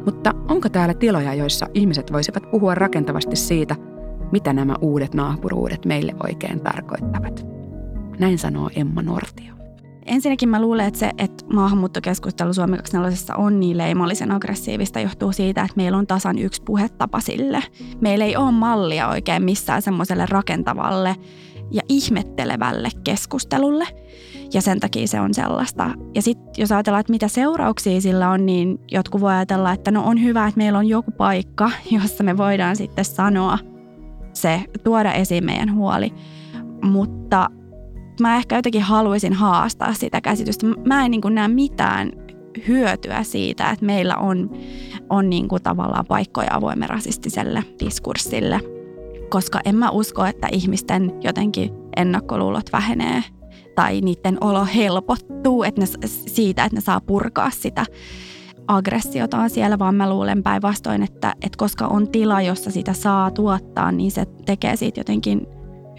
Mutta 0.06 0.34
onko 0.48 0.70
täällä 0.70 0.94
tiloja, 0.94 1.34
joissa 1.34 1.68
ihmiset 1.74 2.14
voisivat 2.14 2.52
puhua 2.52 2.76
rakentavasti 2.76 3.36
siitä, 3.36 3.76
mitä 4.32 4.54
nämä 4.54 4.76
uudet 4.82 5.14
naapuruudet 5.14 5.86
meille 5.86 6.16
oikein 6.24 6.60
tarkoittavat? 6.60 7.46
Näin 8.20 8.38
sanoo 8.38 8.70
Emma 8.76 9.02
Nortio. 9.02 9.54
Ensinnäkin 10.06 10.50
mä 10.50 10.62
luulen, 10.62 10.88
että 10.88 11.00
se, 11.00 11.12
että 11.18 11.46
maahanmuuttokeskustelu 11.54 12.54
Suomi 12.54 12.78
24 12.78 13.46
on 13.46 13.60
niin 13.60 13.78
leimallisen 13.78 14.32
aggressiivista, 14.32 15.00
johtuu 15.00 15.32
siitä, 15.32 15.62
että 15.62 15.74
meillä 15.76 15.98
on 15.98 16.08
tasan 16.08 16.40
yksi 16.40 16.62
puhetapa 16.66 17.20
sille. 17.20 17.64
Meillä 18.02 18.26
ei 18.26 18.36
ole 18.36 18.52
mallia 18.52 19.08
oikein 19.08 19.44
missään 19.44 19.82
semmoiselle 19.82 20.26
rakentavalle 20.30 21.16
ja 21.72 21.82
ihmettelevälle 21.90 22.90
keskustelulle. 23.04 23.86
Ja 24.54 24.62
sen 24.62 24.80
takia 24.80 25.08
se 25.08 25.20
on 25.20 25.34
sellaista. 25.34 25.90
Ja 26.16 26.22
sitten 26.22 26.54
jos 26.58 26.72
ajatellaan, 26.72 27.00
että 27.00 27.14
mitä 27.14 27.28
seurauksia 27.28 28.02
sillä 28.02 28.30
on, 28.30 28.46
niin 28.46 28.80
jotkut 28.92 29.22
voi 29.22 29.32
ajatella, 29.32 29.74
että 29.74 29.92
no 29.92 30.04
on 30.04 30.24
hyvä, 30.24 30.48
että 30.48 30.58
meillä 30.58 30.80
on 30.80 30.88
joku 30.88 31.12
paikka, 31.12 31.72
jossa 32.02 32.24
me 32.24 32.38
voidaan 32.38 32.76
sitten 32.76 33.06
sanoa 33.06 33.58
se, 34.34 34.64
tuoda 34.84 35.14
esiin 35.14 35.46
meidän 35.46 35.76
huoli. 35.76 36.14
Mutta 36.84 37.50
mä 38.22 38.36
ehkä 38.36 38.56
jotenkin 38.56 38.82
haluaisin 38.82 39.34
haastaa 39.34 39.94
sitä 39.94 40.22
käsitystä. 40.22 40.68
Mä 40.86 41.06
en 41.06 41.12
niin 41.12 41.22
näe 41.30 41.48
mitään 41.48 42.12
hyötyä 42.68 43.24
siitä, 43.24 43.70
että 43.70 43.86
meillä 43.86 44.16
on, 44.16 44.52
on 45.10 45.30
niin 45.30 45.48
kuin 45.48 45.64
tavallaan 45.64 46.06
paikkoja 46.06 46.56
avoimen 46.56 46.90
rasistiselle 46.90 47.64
diskurssille, 47.86 48.60
koska 49.30 49.60
en 49.66 49.76
mä 49.76 49.90
usko, 49.90 50.26
että 50.26 50.48
ihmisten 50.52 51.14
jotenkin 51.22 51.72
ennakkoluulot 51.96 52.66
vähenee 52.74 53.24
tai 53.80 54.02
niiden 54.02 54.38
olo 54.42 54.65
helpottuu 54.76 55.63
että 55.63 55.82
ne, 55.82 55.88
siitä, 56.08 56.63
että 56.63 56.76
ne 56.76 56.82
saa 56.82 57.02
purkaa 57.02 57.50
sitä 57.50 57.86
aggressiotaan 58.68 59.50
siellä, 59.50 59.80
vaan 59.80 59.96
mä 59.96 60.10
luulen 60.10 60.44
päinvastoin, 60.44 61.04
että, 61.04 61.36
että 61.42 61.58
koska 61.58 61.88
on 61.88 62.08
tila, 62.08 62.42
jossa 62.42 62.72
sitä 62.72 62.94
saa 62.94 63.32
tuottaa, 63.32 63.92
niin 63.92 64.12
se 64.12 64.26
tekee 64.46 64.76
siitä 64.76 65.00
jotenkin 65.00 65.48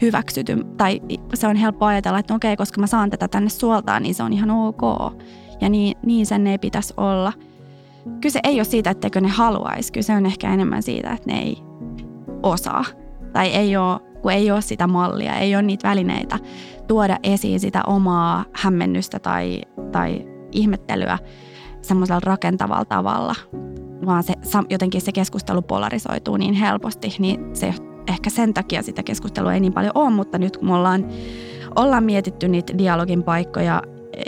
hyväksyty, 0.02 0.66
tai 0.76 1.00
se 1.34 1.46
on 1.46 1.56
helppo 1.56 1.86
ajatella, 1.86 2.18
että 2.18 2.34
no 2.34 2.36
okei, 2.36 2.56
koska 2.56 2.80
mä 2.80 2.86
saan 2.86 3.10
tätä 3.10 3.28
tänne 3.28 3.50
suoltaan, 3.50 4.02
niin 4.02 4.14
se 4.14 4.22
on 4.22 4.32
ihan 4.32 4.50
ok. 4.50 4.82
Ja 5.60 5.68
niin, 5.68 5.96
niin 6.02 6.26
sen 6.26 6.46
ei 6.46 6.58
pitäisi 6.58 6.94
olla. 6.96 7.32
Kyse 8.20 8.40
ei 8.44 8.58
ole 8.58 8.64
siitä, 8.64 8.90
etteikö 8.90 9.20
ne 9.20 9.28
haluaisi. 9.28 9.92
Kyse 9.92 10.12
on 10.12 10.26
ehkä 10.26 10.54
enemmän 10.54 10.82
siitä, 10.82 11.12
että 11.12 11.32
ne 11.32 11.38
ei 11.38 11.58
osaa. 12.42 12.84
Tai 13.32 13.48
ei 13.48 13.76
ole, 13.76 14.00
kun 14.22 14.32
ei 14.32 14.50
ole 14.50 14.62
sitä 14.62 14.86
mallia, 14.86 15.34
ei 15.34 15.54
ole 15.54 15.62
niitä 15.62 15.88
välineitä 15.88 16.38
tuoda 16.90 17.18
esiin 17.22 17.60
sitä 17.60 17.82
omaa 17.86 18.44
hämmennystä 18.52 19.18
tai, 19.18 19.60
tai 19.92 20.26
ihmettelyä 20.52 21.18
semmoisella 21.82 22.20
rakentavalla 22.24 22.84
tavalla, 22.84 23.34
vaan 24.06 24.22
se, 24.22 24.34
jotenkin 24.70 25.00
se 25.00 25.12
keskustelu 25.12 25.62
polarisoituu 25.62 26.36
niin 26.36 26.54
helposti, 26.54 27.14
niin 27.18 27.56
se 27.56 27.74
ehkä 28.08 28.30
sen 28.30 28.54
takia 28.54 28.82
sitä 28.82 29.02
keskustelua 29.02 29.54
ei 29.54 29.60
niin 29.60 29.72
paljon 29.72 29.92
ole, 29.94 30.10
mutta 30.10 30.38
nyt 30.38 30.56
kun 30.56 30.68
me 30.68 30.74
ollaan, 30.74 31.06
ollaan 31.76 32.04
mietitty 32.04 32.48
niitä 32.48 32.78
dialogin 32.78 33.22
paikkoja 33.22 33.82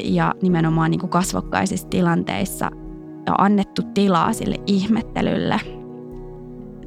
ja 0.05 0.35
nimenomaan 0.43 0.91
niin 0.91 1.01
kuin 1.01 1.11
kasvokkaisissa 1.11 1.89
tilanteissa 1.89 2.71
ja 3.27 3.35
annettu 3.39 3.83
tilaa 3.95 4.33
sille 4.33 4.57
ihmettelylle 4.67 5.61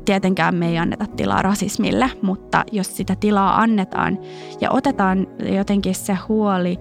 tietenkään 0.06 0.56
me 0.56 0.70
ei 0.70 0.78
anneta 0.78 1.06
tilaa 1.16 1.42
rasismille, 1.42 2.12
mutta 2.22 2.64
jos 2.72 2.98
sitä 2.98 3.16
tilaa 3.20 3.62
annetaan 3.62 4.20
ja 4.62 4.72
otetaan 4.72 5.28
jotenkin 5.56 5.96
se 5.96 6.18
huoli 6.28 6.80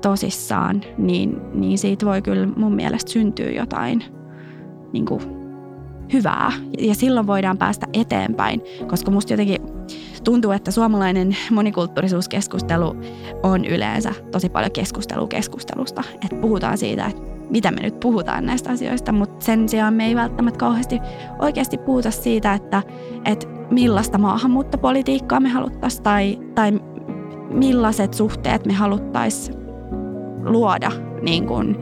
tosissaan, 0.00 0.82
niin, 0.98 1.40
niin 1.52 1.78
siitä 1.78 2.06
voi 2.06 2.22
kyllä 2.22 2.48
mun 2.56 2.74
mielestä 2.74 3.12
syntyä 3.12 3.50
jotain 3.50 4.04
niin 4.92 5.06
kuin 5.06 5.20
hyvää. 6.12 6.52
Ja 6.78 6.94
silloin 6.94 7.26
voidaan 7.26 7.58
päästä 7.58 7.86
eteenpäin, 7.92 8.62
koska 8.86 9.10
musta 9.10 9.32
jotenkin 9.32 9.60
tuntuu, 10.24 10.50
että 10.50 10.70
suomalainen 10.70 11.36
monikulttuurisuuskeskustelu 11.50 12.96
on 13.42 13.64
yleensä 13.64 14.12
tosi 14.32 14.48
paljon 14.48 14.72
keskustelua 14.72 15.28
keskustelusta. 15.28 16.02
Että 16.14 16.36
puhutaan 16.36 16.78
siitä, 16.78 17.06
että 17.06 17.33
mitä 17.50 17.70
me 17.70 17.80
nyt 17.80 18.00
puhutaan 18.00 18.46
näistä 18.46 18.70
asioista, 18.70 19.12
mutta 19.12 19.44
sen 19.44 19.68
sijaan 19.68 19.94
me 19.94 20.06
ei 20.06 20.14
välttämättä 20.14 20.58
kauheasti 20.58 21.00
oikeasti 21.38 21.78
puhuta 21.78 22.10
siitä, 22.10 22.52
että, 22.52 22.82
että 23.24 23.46
millaista 23.70 24.18
maahanmuuttopolitiikkaa 24.18 25.40
me 25.40 25.48
haluttaisiin 25.48 26.02
tai, 26.02 26.38
tai 26.54 26.72
millaiset 27.50 28.14
suhteet 28.14 28.66
me 28.66 28.72
haluttaisiin 28.72 29.56
luoda 30.44 30.90
niin 31.22 31.46
kuin 31.46 31.76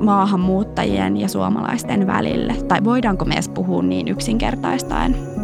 maahanmuuttajien 0.00 1.16
ja 1.16 1.28
suomalaisten 1.28 2.06
välille. 2.06 2.54
Tai 2.68 2.84
voidaanko 2.84 3.24
me 3.24 3.34
edes 3.34 3.48
puhua 3.48 3.82
niin 3.82 4.08
yksinkertaistaen? 4.08 5.37